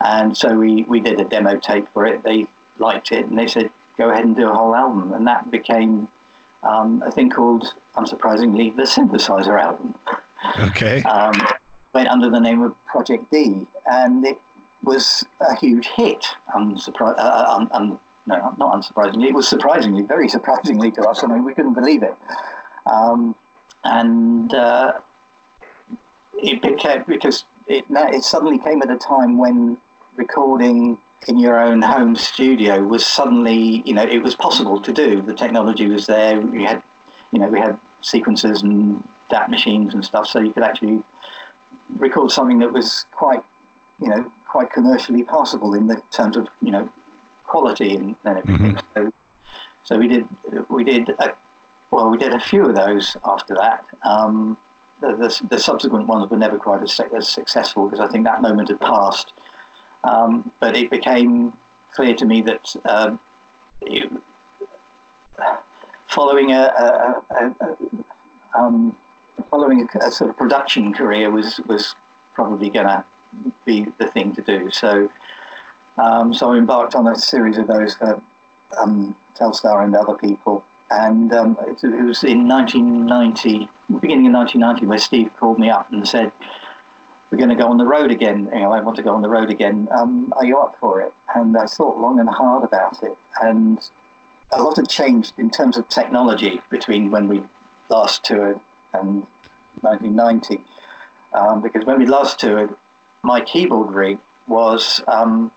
[0.00, 2.22] And so we, we did a demo tape for it.
[2.22, 2.46] They
[2.78, 6.08] liked it, and they said, "Go ahead and do a whole album." And that became
[6.62, 9.98] um, a thing called, unsurprisingly, the synthesizer album.
[10.60, 11.02] Okay.
[11.16, 11.34] Um,
[11.92, 14.38] went under the name of Project D, and it
[14.82, 16.26] was a huge hit.
[16.48, 19.28] Unsurpri- uh, un- un- no, not unsurprisingly.
[19.28, 21.22] It was surprisingly, very surprisingly to us.
[21.22, 22.14] I mean, we couldn't believe it.
[22.86, 23.36] Um,
[23.84, 25.00] and uh,
[26.34, 29.80] it became because it, it suddenly came at a time when
[30.16, 35.20] recording in your own home studio was suddenly, you know, it was possible to do.
[35.22, 36.40] The technology was there.
[36.40, 36.82] We had,
[37.32, 41.02] you know, we had sequences and DAT machines and stuff, so you could actually
[41.96, 43.44] record something that was quite,
[44.00, 46.92] you know, quite commercially possible in the terms of, you know,
[47.46, 48.74] quality and, and everything.
[48.74, 48.94] Mm-hmm.
[48.94, 49.12] So,
[49.84, 51.36] so we did, we did, a,
[51.90, 53.86] well, we did a few of those after that.
[54.02, 54.58] Um,
[55.00, 58.40] the, the, the, subsequent ones were never quite as, as successful because I think that
[58.40, 59.32] moment had passed.
[60.04, 61.56] Um, but it became
[61.92, 63.20] clear to me that um,
[63.80, 64.10] it,
[66.06, 67.76] following a, a, a
[68.58, 68.96] um,
[69.50, 71.94] following a, sort of production career was was
[72.32, 73.04] probably going to
[73.64, 74.70] be the thing to do.
[74.70, 75.10] So
[75.96, 78.22] um, so I embarked on a series of those for
[78.78, 80.64] um, Telstar and other people.
[80.90, 83.68] And um, it, was in 1990,
[84.00, 86.32] beginning of 1990, where Steve called me up and said,
[87.30, 88.44] we're going to go on the road again.
[88.44, 89.88] You know, I want to go on the road again.
[89.90, 91.12] Um, are you up for it?
[91.34, 93.18] And I thought long and hard about it.
[93.42, 93.90] And
[94.52, 97.42] a lot had changed in terms of technology between when we
[97.88, 98.60] last toured
[98.92, 99.26] and
[99.80, 100.64] 1990.
[101.32, 102.76] Um, because when we last toured,
[103.22, 105.50] my keyboard rig was um,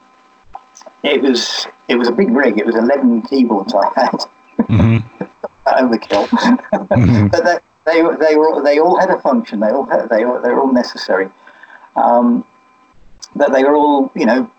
[1.04, 2.58] it was it was a big rig.
[2.58, 4.20] It was 11 keyboards I had.
[4.60, 5.24] Mm-hmm.
[5.68, 6.28] Overkill.
[6.28, 7.28] mm-hmm.
[7.28, 9.60] but they, they, they, were, they all had a function.
[9.60, 11.30] They all had, they, were, they were all necessary.
[11.96, 12.46] Um,
[13.36, 14.50] but they were all, you know,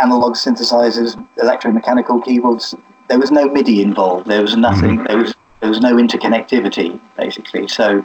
[0.00, 2.74] analog synthesizers, electromechanical keyboards.
[3.08, 4.26] There was no MIDI involved.
[4.26, 4.98] There was nothing.
[4.98, 5.06] Mm-hmm.
[5.06, 7.68] There was there was no interconnectivity basically.
[7.68, 8.04] So,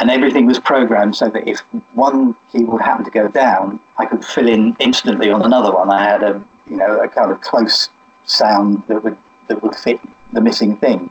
[0.00, 1.60] and everything was programmed so that if
[1.94, 5.90] one keyboard happened to go down, I could fill in instantly on another one.
[5.90, 7.90] I had a you know a kind of close
[8.24, 9.16] sound that would
[9.48, 10.00] that would fit
[10.32, 11.10] the missing thing.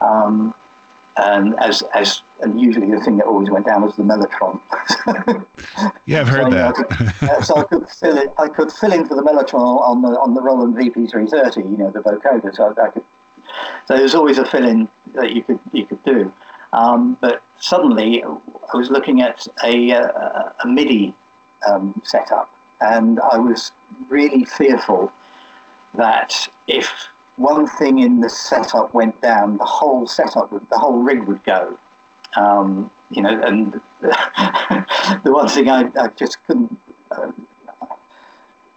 [0.00, 0.54] Um,
[1.16, 4.62] and as as and usually the thing that always went down was the mellotron.
[6.06, 6.68] yeah, I've heard so, that.
[6.68, 8.32] I could, so I could fill it.
[8.38, 11.70] I could fill in for the mellotron on the on the Roland VP330.
[11.70, 12.54] You know, the vocoder.
[12.54, 13.04] So I could.
[13.86, 16.32] So there's always a fill in that you could you could do.
[16.72, 21.14] Um, but suddenly, I was looking at a, uh, a MIDI
[21.66, 23.72] um, setup, and I was
[24.08, 25.12] really fearful
[25.94, 31.02] that if one thing in the setup went down, the whole setup, would, the whole
[31.02, 31.78] rig would go.
[32.36, 36.80] Um, you know, and the one thing I, I just couldn't.
[37.10, 37.32] Uh,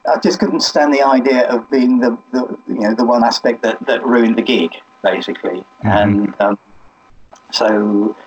[0.06, 3.62] I just couldn't stand the idea of being the, the you know the one aspect
[3.62, 5.88] that, that ruined the gig basically, mm-hmm.
[5.88, 6.60] and um,
[7.52, 8.18] so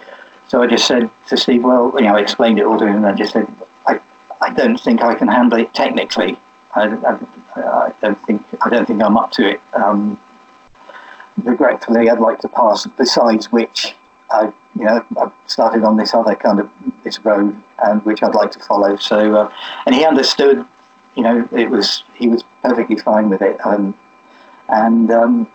[0.49, 2.97] so I just said to Steve, well, you know, I explained it all to him,
[2.97, 3.53] and I just said,
[4.41, 6.39] I, don't think I can handle it technically.
[6.75, 7.19] I, I,
[7.61, 9.61] I don't think I don't think I'm up to it.
[9.73, 10.21] Um,
[11.43, 12.87] regretfully, I'd like to pass.
[12.87, 13.95] Besides which,
[14.31, 16.71] I you know I started on this other kind of
[17.03, 18.97] this road, and which I'd like to follow.
[18.97, 19.53] So, uh,
[19.87, 20.67] and he understood.
[21.15, 23.97] You know, it was he was perfectly fine with it, um,
[24.69, 25.51] and um,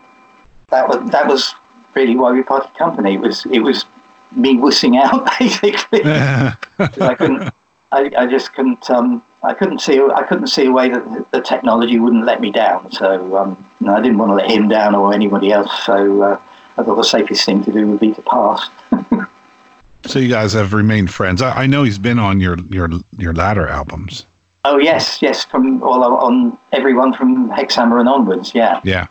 [0.69, 1.53] that was that was
[1.93, 3.13] really why we parted company.
[3.13, 3.85] It was it was
[4.31, 6.01] me wussing out basically.
[6.05, 7.53] I couldn't.
[7.91, 8.89] I, I just couldn't.
[8.89, 9.99] Um, I couldn't see.
[9.99, 12.91] I couldn't see a way that the technology wouldn't let me down.
[12.91, 15.71] So um, I didn't want to let him down or anybody else.
[15.83, 16.41] So uh,
[16.77, 18.69] I thought the safest thing to do would be to pass.
[20.05, 21.41] so you guys have remained friends.
[21.41, 24.25] I, I, know he's been on your your your latter albums.
[24.63, 28.53] Oh yes, yes, from all on everyone from Hexameron and onwards.
[28.53, 28.79] Yeah.
[28.83, 29.07] Yeah.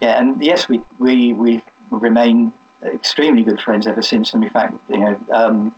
[0.00, 2.52] Yeah, and yes, we we we remain
[2.82, 4.34] extremely good friends ever since.
[4.34, 5.74] And in fact, you know, um,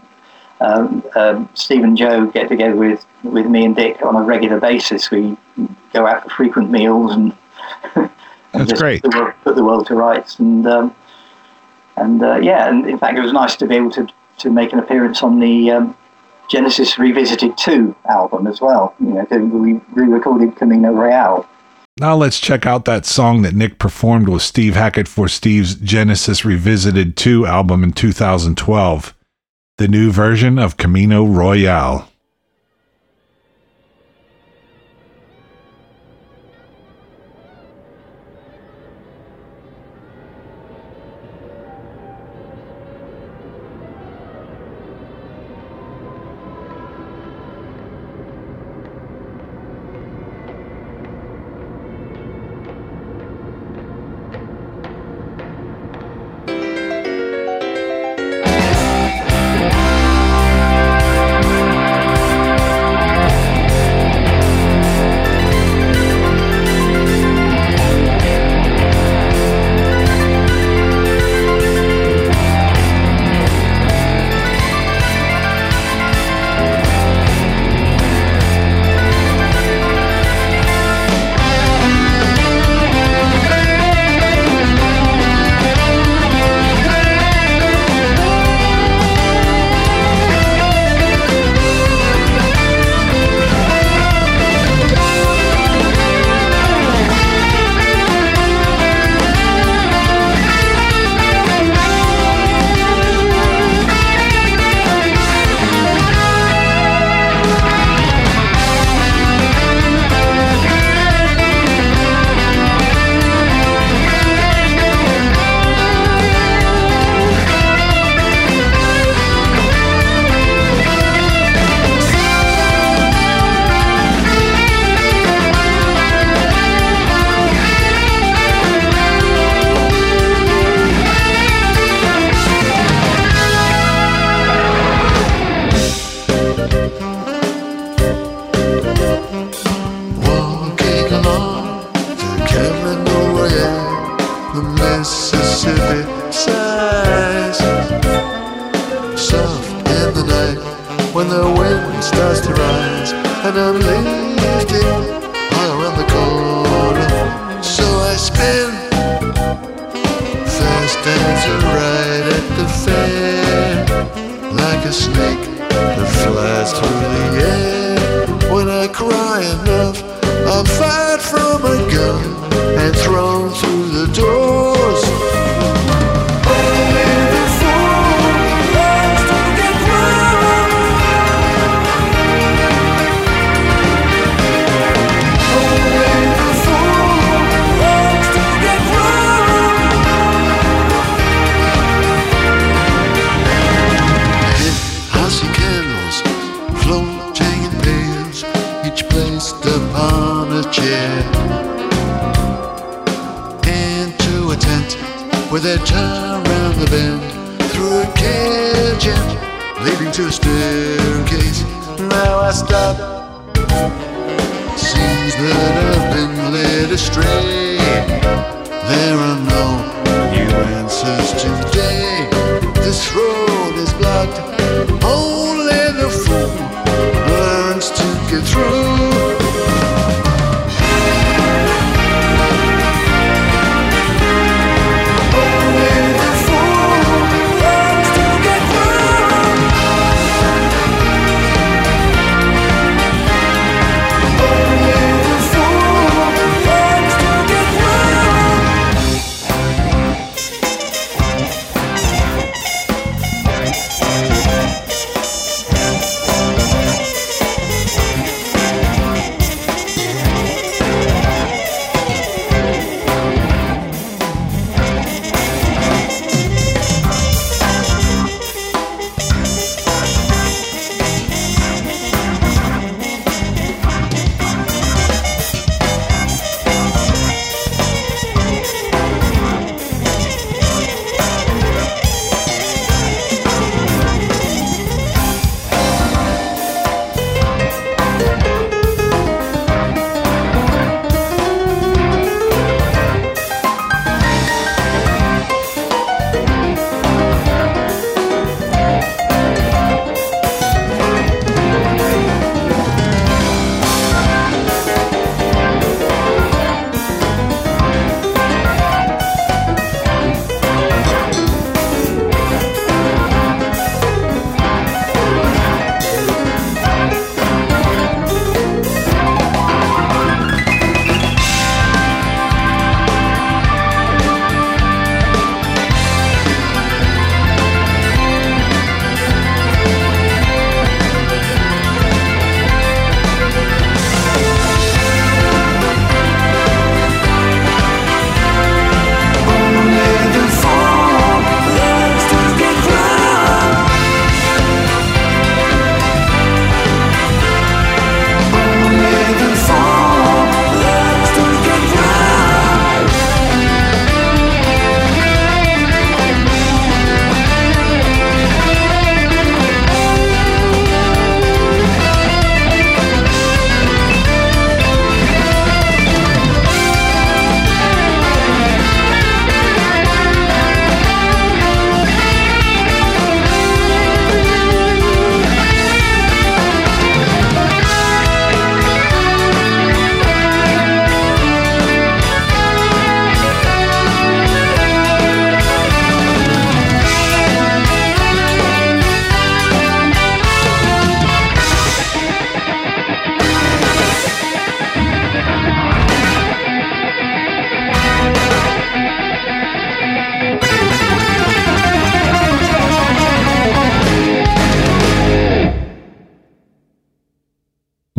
[0.59, 4.59] um, um, Steve and Joe get together with, with me and Dick on a regular
[4.59, 5.11] basis.
[5.11, 5.37] We
[5.91, 7.35] go out for frequent meals and,
[7.95, 8.09] and
[8.53, 9.03] that's great.
[9.03, 10.39] Put the, world, put the, world, to rights.
[10.39, 10.95] And um,
[11.95, 14.07] and uh, yeah, and in fact, it was nice to be able to
[14.39, 15.97] to make an appearance on the um,
[16.49, 18.95] Genesis Revisited Two album as well.
[18.99, 21.47] You know, we re-recorded Camino Real.
[21.99, 26.43] Now let's check out that song that Nick performed with Steve Hackett for Steve's Genesis
[26.43, 29.13] Revisited 2 album in 2012,
[29.77, 32.12] the new version of Camino Royale.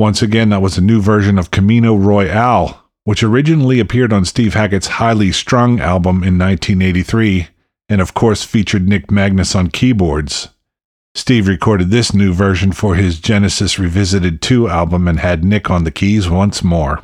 [0.04, 4.52] Once again, that was a new version of Camino Royale, which originally appeared on Steve
[4.52, 7.48] Hackett's Highly Strung album in 1983,
[7.88, 10.50] and of course featured Nick Magnus on keyboards.
[11.14, 15.84] Steve recorded this new version for his Genesis Revisited 2 album and had Nick on
[15.84, 17.00] the keys once more.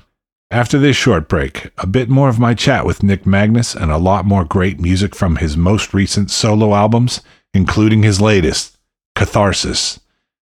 [0.50, 3.96] After this short break, a bit more of my chat with Nick Magnus and a
[3.96, 7.22] lot more great music from his most recent solo albums,
[7.54, 8.76] including his latest,
[9.16, 10.00] Catharsis.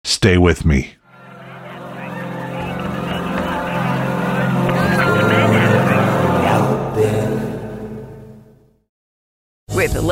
[0.06, 0.95] Stay with me.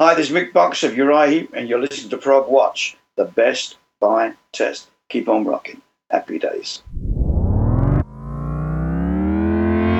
[0.00, 3.24] Hi, this is Mick Box of Uriah Heep, and you're listening to Prog Watch, the
[3.24, 4.86] best by test.
[5.08, 5.82] Keep on rocking.
[6.08, 6.84] Happy days.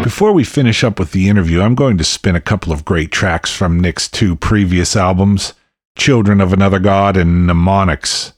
[0.04, 3.10] Before we finish up with the interview, I'm going to spin a couple of great
[3.10, 5.54] tracks from Nick's two previous albums,
[5.96, 8.34] Children of Another God and N'monix.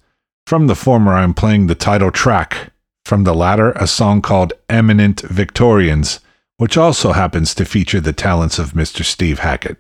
[0.47, 2.73] From the former, I'm playing the title track.
[3.05, 6.21] From the latter, a song called Eminent Victorians,
[6.57, 9.05] which also happens to feature the talents of Mr.
[9.05, 9.77] Steve Hackett.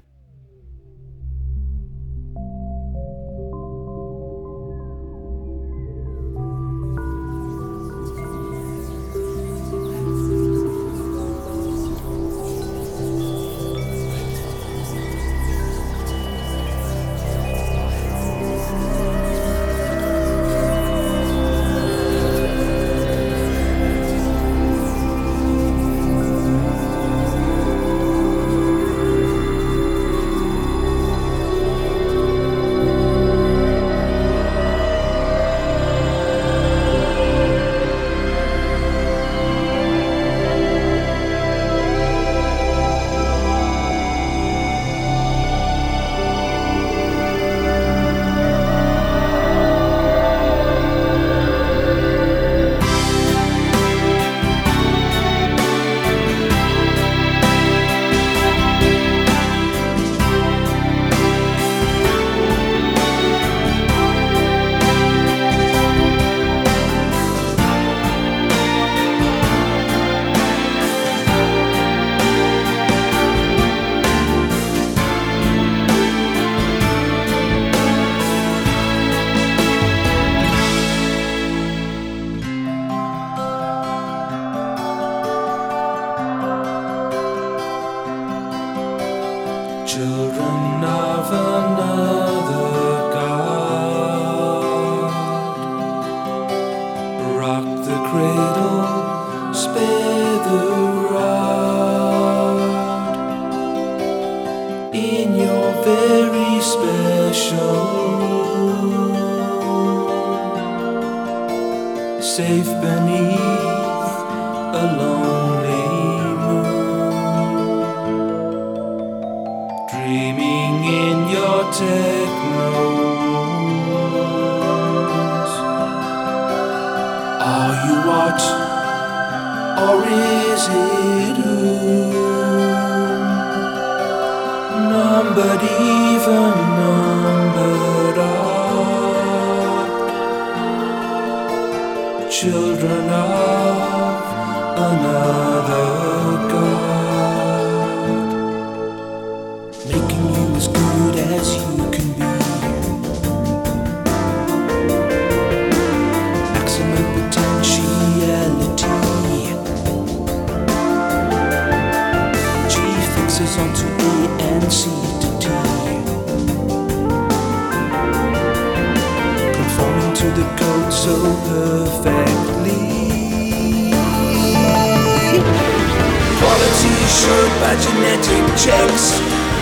[177.70, 179.14] By genetic checks.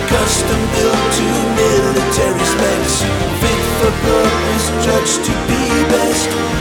[0.09, 1.27] Custom built to
[1.61, 3.03] military specs.
[3.39, 6.58] Fit for purpose, judged to be best.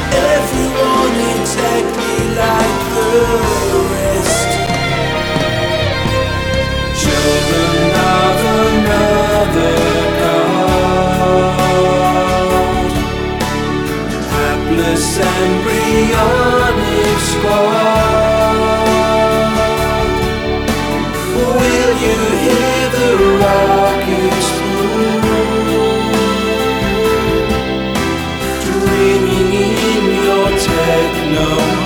[31.39, 31.78] Techno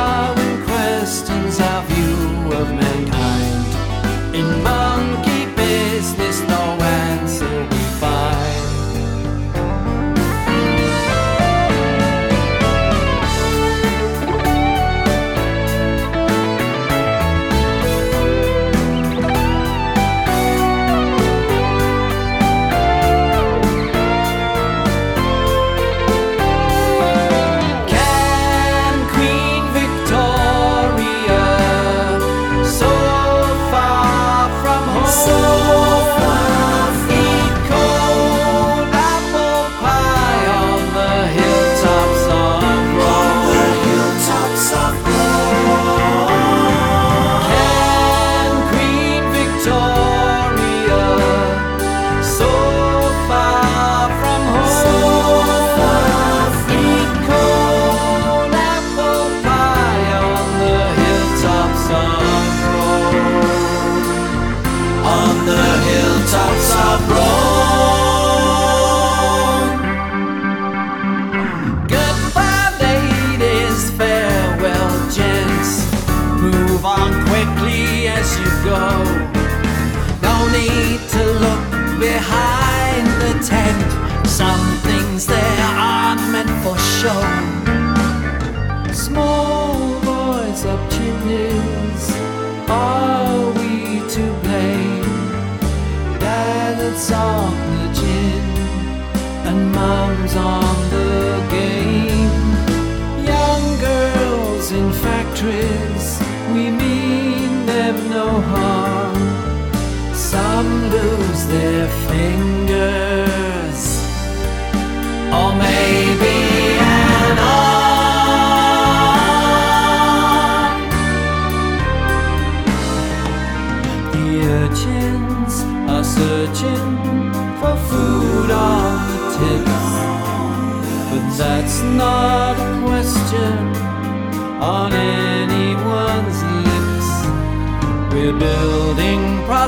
[0.00, 0.06] So
[0.66, 4.34] questions our view of mankind.
[4.34, 5.29] In monkey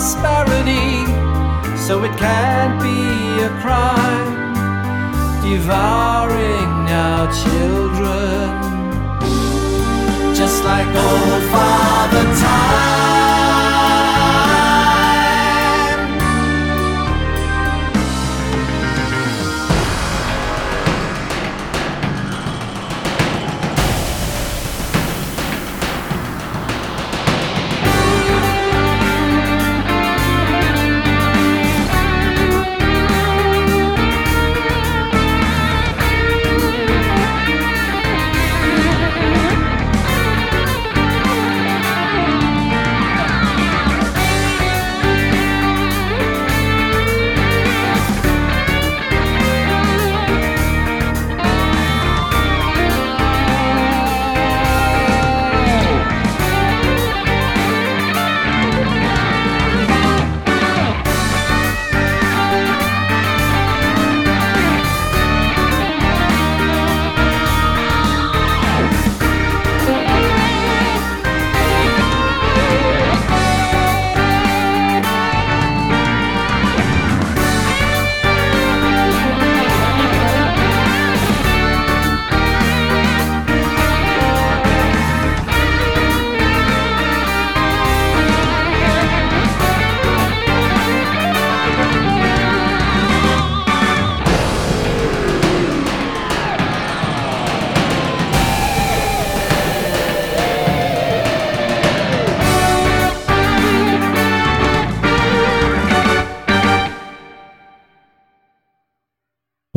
[0.02, 1.06] prosperity,
[1.78, 4.32] so it can't be a crime.
[5.44, 8.50] Devouring our children,
[10.34, 13.11] just like old Father Time.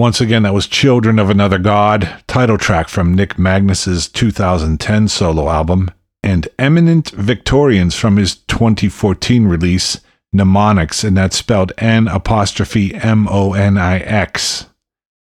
[0.06, 5.49] Once again, that was Children of Another God, title track from Nick Magnus's 2010 solo
[5.49, 5.90] album,
[6.22, 9.99] and Eminent Victorians from his 2014 release,
[10.32, 14.68] N'monix, and that's spelled N apostrophe M O N I X.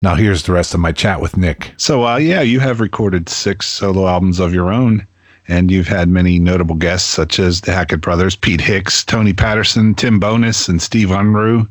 [0.04, 1.74] Now here's the rest of my chat with Nick.
[1.78, 5.08] So, uh, yeah, you have recorded six solo albums of your own,
[5.48, 9.96] and you've had many notable guests such as the Hackett Brothers, Pete Hicks, Tony Patterson,
[9.96, 11.68] Tim Bowness, and Steve Unruh.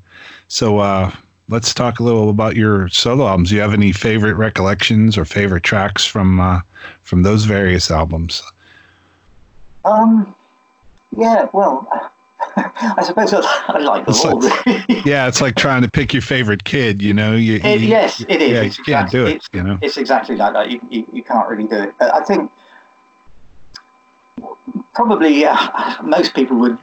[0.48, 1.14] So, uh,
[1.48, 3.48] let's talk a little about your solo albums.
[3.50, 6.60] Do you have any favorite recollections or favorite tracks from uh,
[7.02, 8.42] from those various albums?
[9.84, 10.34] Um,
[11.16, 11.86] yeah, well,
[12.56, 14.40] I suppose I, like them It's all.
[14.40, 17.00] like- yeah, it's like trying to pick your favorite kid.
[17.02, 18.50] You know, you, It- you- yes, it is.
[18.52, 19.36] Yeah, It's you can't do it.
[19.36, 20.70] It's, You know, it's exactly like that.
[20.70, 21.94] You, you, you can't really do it.
[22.00, 22.52] I think
[24.94, 26.78] probably uh, most people would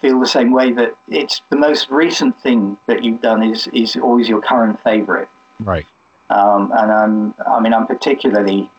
[0.00, 3.96] feel the same way that it's the most recent thing that you've done is is
[3.96, 5.28] always your current favorite.
[5.60, 5.86] Right.
[6.30, 8.70] Um, and I'm, I mean, I'm particularly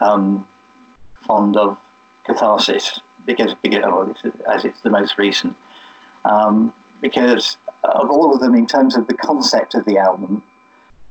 [0.00, 0.46] um,
[1.14, 1.78] fond of
[2.24, 5.56] Catharsis because, because oh, it's- as it's the most recent.
[6.24, 10.42] Um, because of all of them, in terms of the concept of the album,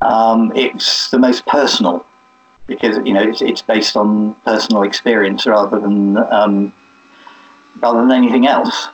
[0.01, 2.05] um, it's the most personal
[2.65, 6.73] because you know it's, it's based on personal experience rather than um,
[7.79, 8.89] rather than anything else.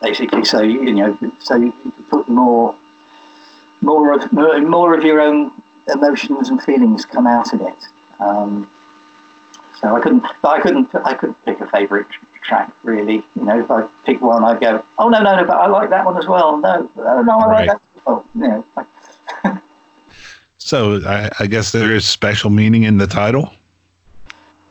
[0.00, 2.74] Basically, so you know, so you can put more
[3.80, 5.50] more of more more of your own
[5.92, 7.88] emotions and feelings come out in it.
[8.20, 8.70] Um,
[9.80, 12.06] so I couldn't, but I couldn't, I couldn't pick a favourite
[12.42, 13.22] track really.
[13.36, 15.90] You know, if I pick one, I'd go, oh no, no, no, but I like
[15.90, 16.56] that one as well.
[16.58, 17.68] No, oh, no, I Right.
[17.68, 17.82] like that.
[17.96, 18.26] As well.
[18.34, 18.64] You know,
[20.58, 23.52] So I, I guess there is special meaning in the title.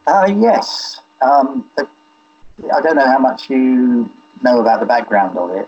[0.06, 1.02] uh, yes.
[1.22, 4.12] Um, I don't know how much you
[4.44, 5.68] know about the background of it.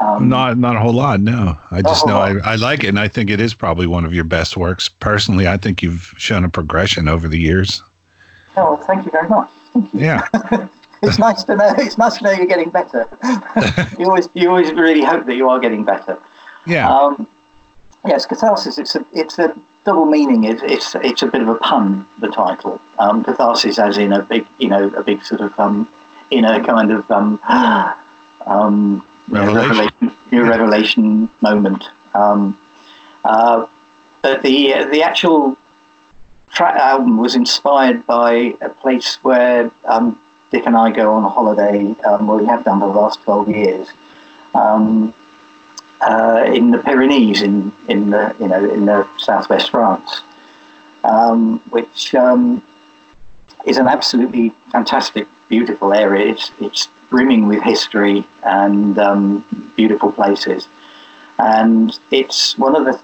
[0.00, 1.20] Um, not not a whole lot.
[1.20, 2.46] No, I just know I, lot.
[2.46, 4.88] I like it, and I think it is probably one of your best works.
[4.88, 7.82] Personally, I think you've shown a progression over the years.
[8.56, 9.50] Oh, well, thank you very much.
[9.92, 10.28] Yeah.
[11.02, 11.74] It's nice to know.
[11.78, 13.08] It's nice to know you're getting better.
[13.98, 16.16] you always, you always really hope that you are getting better.
[16.64, 16.88] Yeah.
[16.88, 17.26] Um,
[18.06, 18.78] yes, catharsis.
[18.78, 20.44] It's a, it's a double meaning.
[20.44, 22.06] It's, it's, it's a bit of a pun.
[22.20, 25.88] The title, um, catharsis, as in a big, you know, a big sort of um,
[26.32, 27.40] inner kind of um,
[28.46, 29.92] um, you know, Revelation.
[30.30, 31.90] revelation, revelation moment.
[32.14, 32.58] Um,
[33.24, 33.66] uh,
[34.22, 35.56] but the uh, the actual
[36.50, 41.28] track album was inspired by a place where um, Dick and I go on a
[41.28, 41.94] holiday.
[42.02, 43.88] Um, well, we have done for the last twelve years.
[44.54, 45.14] Um,
[46.02, 50.22] uh, in the Pyrenees, in in the you know in the southwest France,
[51.04, 52.62] um, which um,
[53.64, 56.32] is an absolutely fantastic, beautiful area.
[56.32, 59.22] It's it's brimming with history and um,
[59.76, 60.66] beautiful places,
[61.38, 62.96] and it's one of the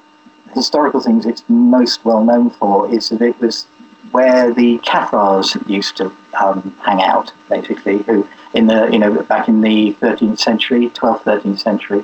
[0.55, 3.67] historical things it's most well known for is that it was
[4.13, 6.07] where the Cathars used to
[6.43, 11.23] um, hang out, basically, who in the you know back in the 13th century, 12th,
[11.25, 12.03] 13th century,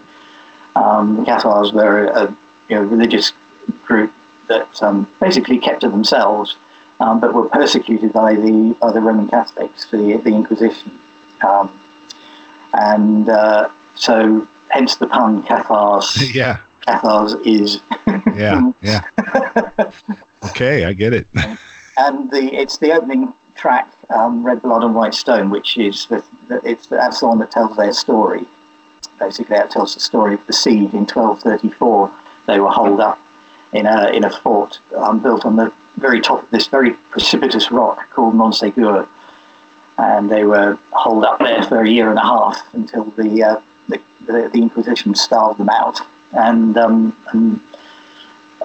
[0.76, 2.24] um, the Cathars were a
[2.68, 3.32] you know, religious
[3.86, 4.12] group
[4.48, 6.56] that um, basically kept to themselves,
[7.00, 10.98] um, but were persecuted by the by the Roman Catholics for the, the Inquisition,
[11.42, 11.78] um,
[12.74, 16.34] and uh, so hence the pun Cathars.
[16.34, 16.60] yeah.
[16.86, 17.80] Cathars is
[18.34, 18.72] Yeah.
[18.82, 19.02] Yeah.
[20.44, 21.26] okay, I get it.
[21.96, 26.24] and the it's the opening track, um, Red Blood and White Stone, which is the,
[26.48, 28.46] the, it's that's the one that tells their story.
[29.18, 32.12] Basically, that tells the story of the siege in 1234.
[32.46, 33.20] They were holed up
[33.72, 37.70] in a in a fort um, built on the very top of this very precipitous
[37.70, 39.08] rock called Montségur,
[39.98, 43.60] and they were holed up there for a year and a half until the uh,
[43.88, 46.00] the, the, the Inquisition starved them out,
[46.32, 47.60] and um, and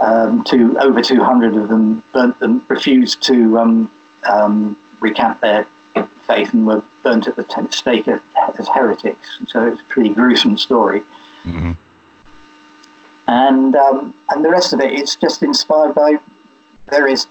[0.02, 3.92] um, to over 200 of them burnt them, refused to um,
[4.24, 5.68] um, recant their
[6.26, 8.22] faith and were burnt at the stake as,
[8.58, 9.40] as heretics.
[9.48, 11.04] So it's a pretty gruesome story.
[11.44, 11.76] Mhm.
[13.28, 16.18] And um, and the rest of it, it's just inspired by
[16.90, 17.28] various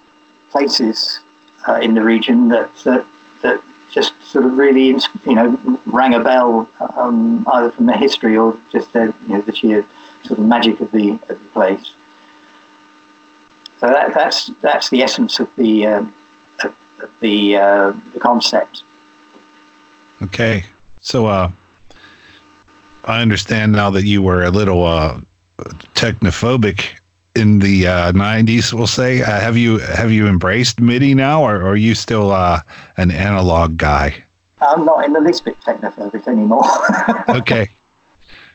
[0.51, 1.21] places
[1.69, 3.07] uh, in the region that, that
[3.43, 4.89] that just sort of really,
[5.27, 9.41] you know, rang a bell um, either from the history or just the, you know,
[9.41, 9.87] the sheer
[10.25, 11.95] sort of magic of the, of the place.
[13.81, 16.15] So that, that's that's the essence of the um,
[16.65, 16.75] of,
[17.21, 18.83] the uh, the concept.
[20.23, 20.65] Okay.
[21.01, 21.51] So uh
[23.05, 25.21] I understand now that you were a little uh
[25.95, 26.99] technophobic
[27.39, 29.23] in the uh 90s, we'll say.
[29.23, 32.61] Uh, have you have you embraced MIDI now or, or are you still uh
[32.97, 34.25] an analog guy?
[34.61, 36.65] I'm not in the least bit technophobic anymore.
[37.41, 37.69] Okay.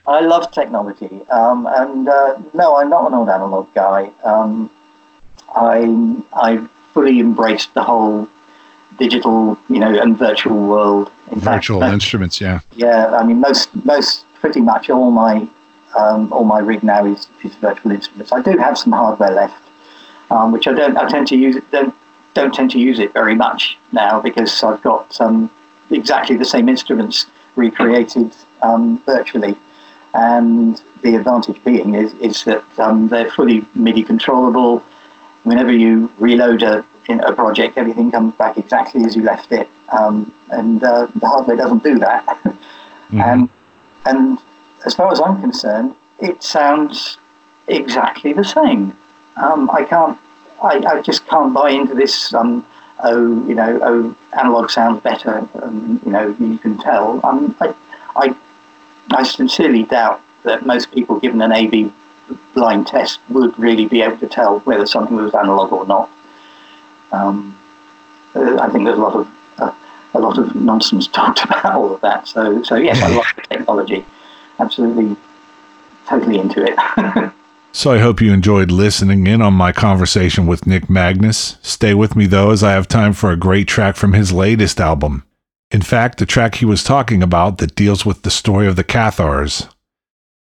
[0.06, 4.12] I love technology, um, and uh, no, I'm not an old analog guy.
[4.26, 4.70] Um,
[5.56, 5.78] I
[6.34, 8.28] I fully embraced the whole
[9.00, 11.10] digital, you know, and virtual world.
[11.32, 12.60] In Virtual most- instruments, yeah.
[12.76, 15.48] Yeah, I mean, most most pretty much all my
[15.96, 18.32] um, all my rig now is, is virtual instruments.
[18.32, 19.64] I do have some hardware left,
[20.32, 21.96] um, which I don't I tend to use it don't
[22.34, 25.50] don't tend to use it very much now because I've got um,
[25.90, 29.56] exactly the same instruments recreated um, virtually,
[30.14, 34.84] and the advantage being is is that um, they're fully MIDI controllable.
[35.44, 39.70] Whenever you reload a in a project, everything comes back exactly as you left it,
[39.90, 42.40] um, and uh, the hardware doesn't do that.
[43.14, 43.48] And
[44.06, 44.40] and
[44.86, 47.18] as far as I'm concerned, it sounds
[47.68, 48.96] exactly the same.
[49.38, 50.18] Um, I can't,
[50.62, 52.66] I, I just can't buy into this um,
[53.04, 57.26] oh, you know, oh, analog sounds better, and you know, you can tell.
[57.26, 57.76] Um, I,
[58.16, 58.36] I,
[59.12, 61.92] I sincerely doubt that most people given an A/B
[62.54, 66.10] blind test would really be able to tell whether something was analog or not.
[67.12, 67.58] Um,
[68.36, 69.28] uh, I think there's a lot of
[69.58, 69.74] uh,
[70.14, 72.28] a lot of nonsense talked about all of that.
[72.28, 74.06] So, so yes, I like the technology.
[74.60, 75.16] Absolutely,
[76.08, 77.34] totally into it.
[77.76, 81.58] So I hope you enjoyed listening in on my conversation with Nick Magnus.
[81.64, 84.80] Stay with me though, as I have time for a great track from his latest
[84.80, 85.24] album.
[85.72, 88.84] In fact, the track he was talking about that deals with the story of the
[88.84, 89.68] Cathars.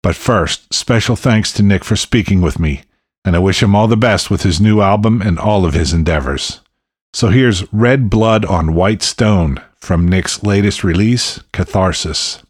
[0.01, 2.83] But first, special thanks to Nick for speaking with me,
[3.25, 5.91] and I wish him all the best with his new album and all of his
[5.91, 6.61] endeavors.
[7.11, 12.41] So here's Red Blood on White Stone from Nick's latest release, Catharsis.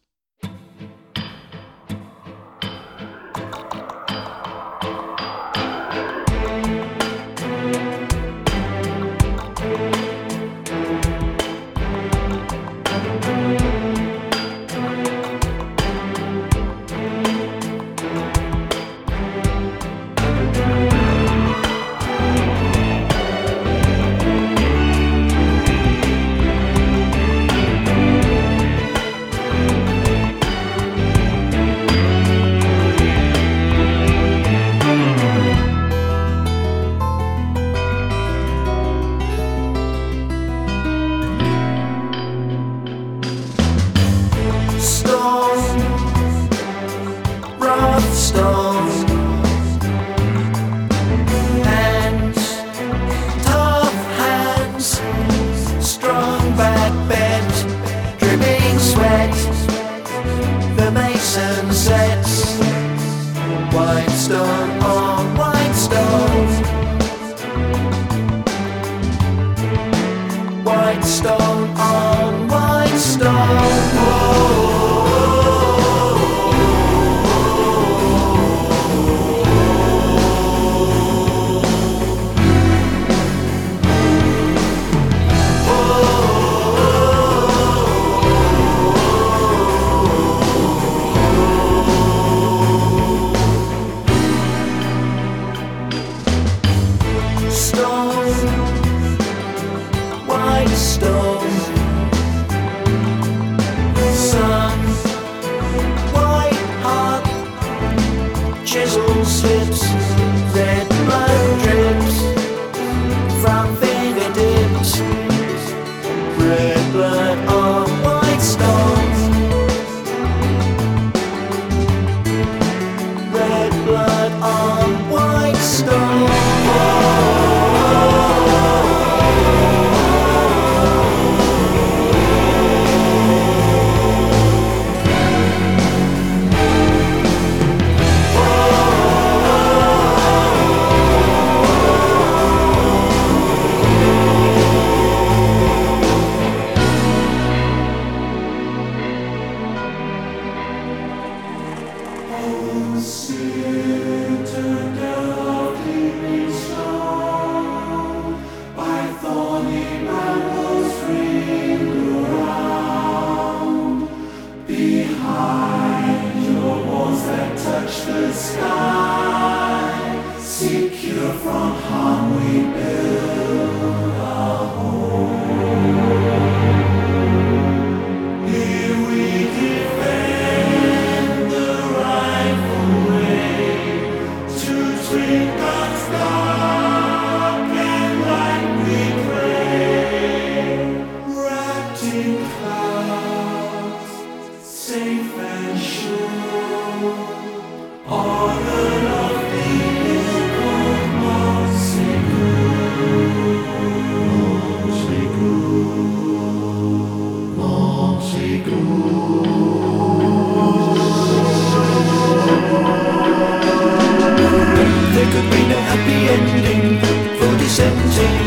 [216.00, 217.00] Happy ending
[217.38, 218.38] for dissenting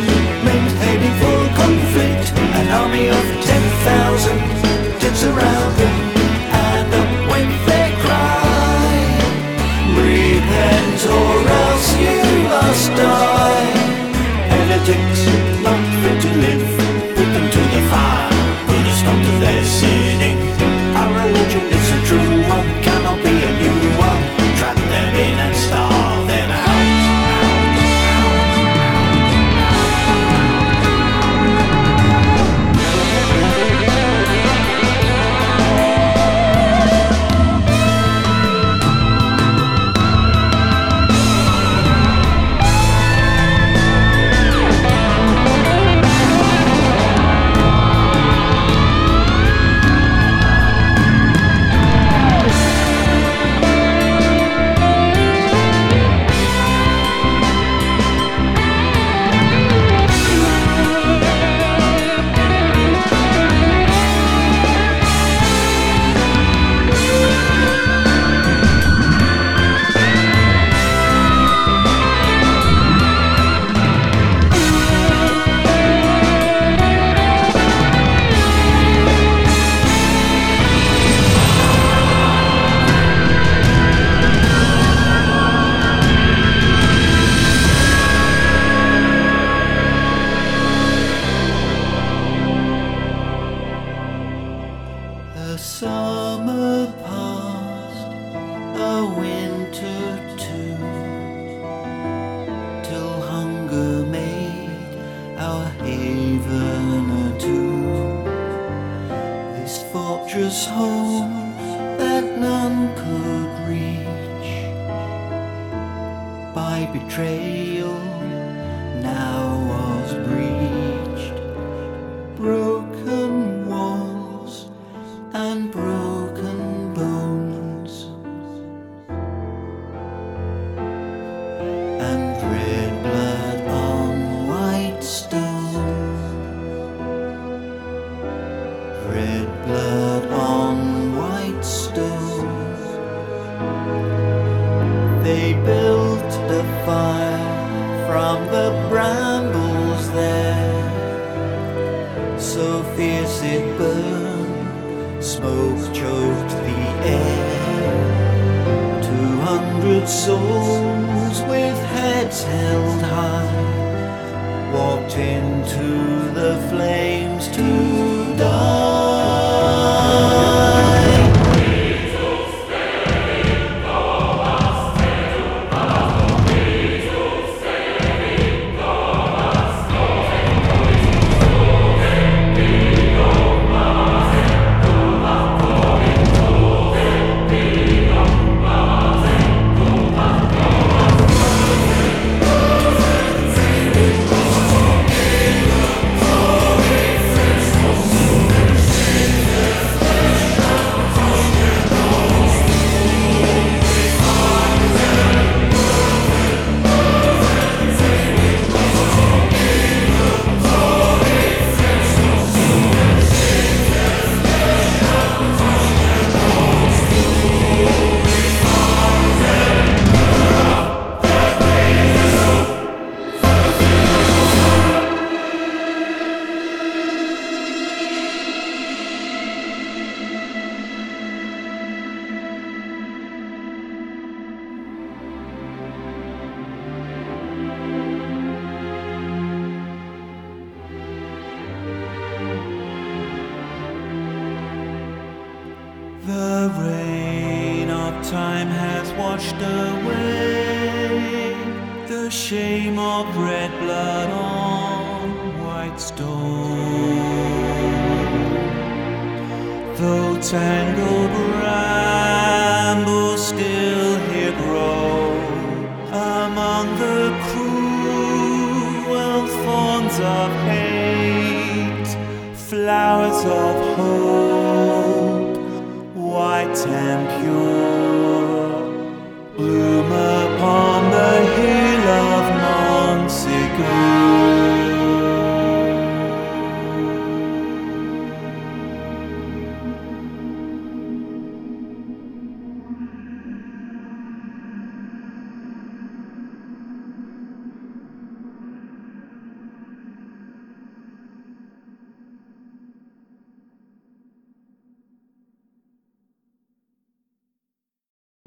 [0.44, 2.32] men heading for conflict.
[2.38, 4.61] An army of ten thousand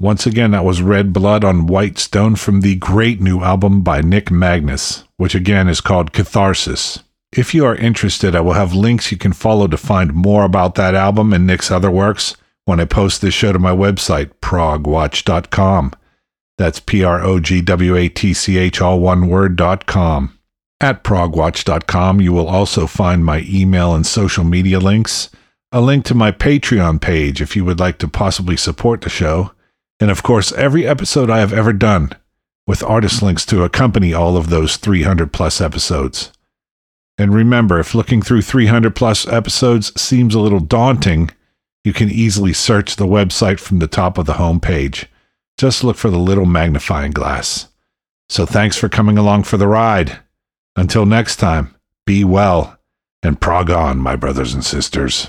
[0.06, 4.00] Once again, that was Red Blood on White Stone from the great new album by
[4.02, 7.02] Nick Magnus, which again is called Catharsis.
[7.32, 10.76] If you are interested, I will have links you can follow to find more about
[10.76, 15.92] that album and Nick's other works when I post this show to my website, progwatch.com.
[16.56, 20.38] That's P R O G W A T C H, all one word, dot com.
[20.80, 25.30] At progwatch.com, you will also find my email and social media links,
[25.72, 29.50] a link to my Patreon page if you would like to possibly support the show,
[30.00, 32.10] and of course, every episode I have ever done,
[32.66, 36.32] with artist links to accompany all of those 300 plus episodes.
[37.18, 41.30] And remember, if looking through 300 plus episodes seems a little daunting,
[41.84, 45.06] you can easily search the website from the top of the homepage.
[45.56, 47.68] Just look for the little magnifying glass.
[48.28, 50.18] So thanks for coming along for the ride.
[50.74, 51.74] Until next time,
[52.04, 52.78] be well
[53.22, 55.28] and prog on, my brothers and sisters.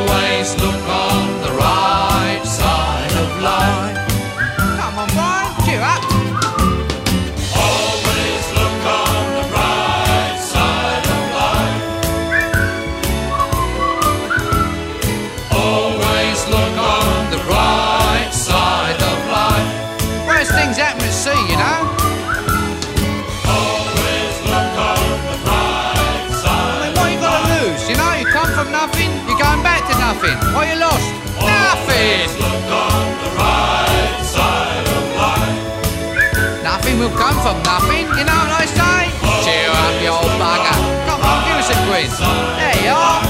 [30.21, 30.53] nothing.
[30.53, 31.01] What you lost?
[31.41, 32.29] Nothing.
[32.69, 33.89] on the right.
[36.63, 39.09] Nothing will come from nothing, you know what I say?
[39.43, 40.77] Cheer up, you old bugger.
[41.09, 42.13] Come on, give us a quiz.
[42.21, 43.21] There you are.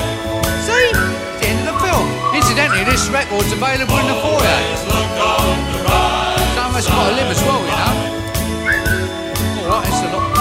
[0.68, 0.92] See?
[0.92, 2.08] It's the end of the film.
[2.36, 4.60] Incidentally, this record's available in the foyer.
[6.56, 7.94] Some of us got to live as well, you know.
[9.64, 10.41] Alright, it's a lot.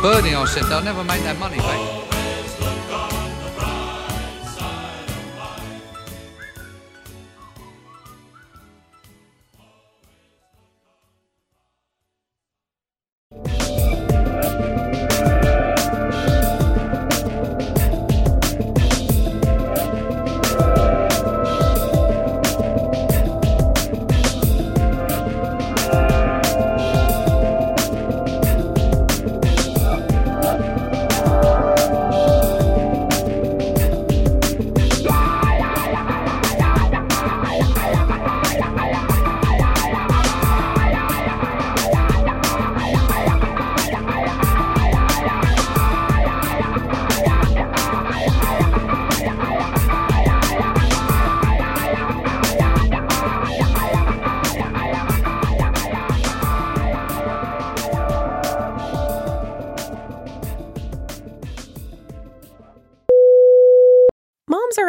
[0.00, 1.97] Bernie, I said, they'll never make that money back.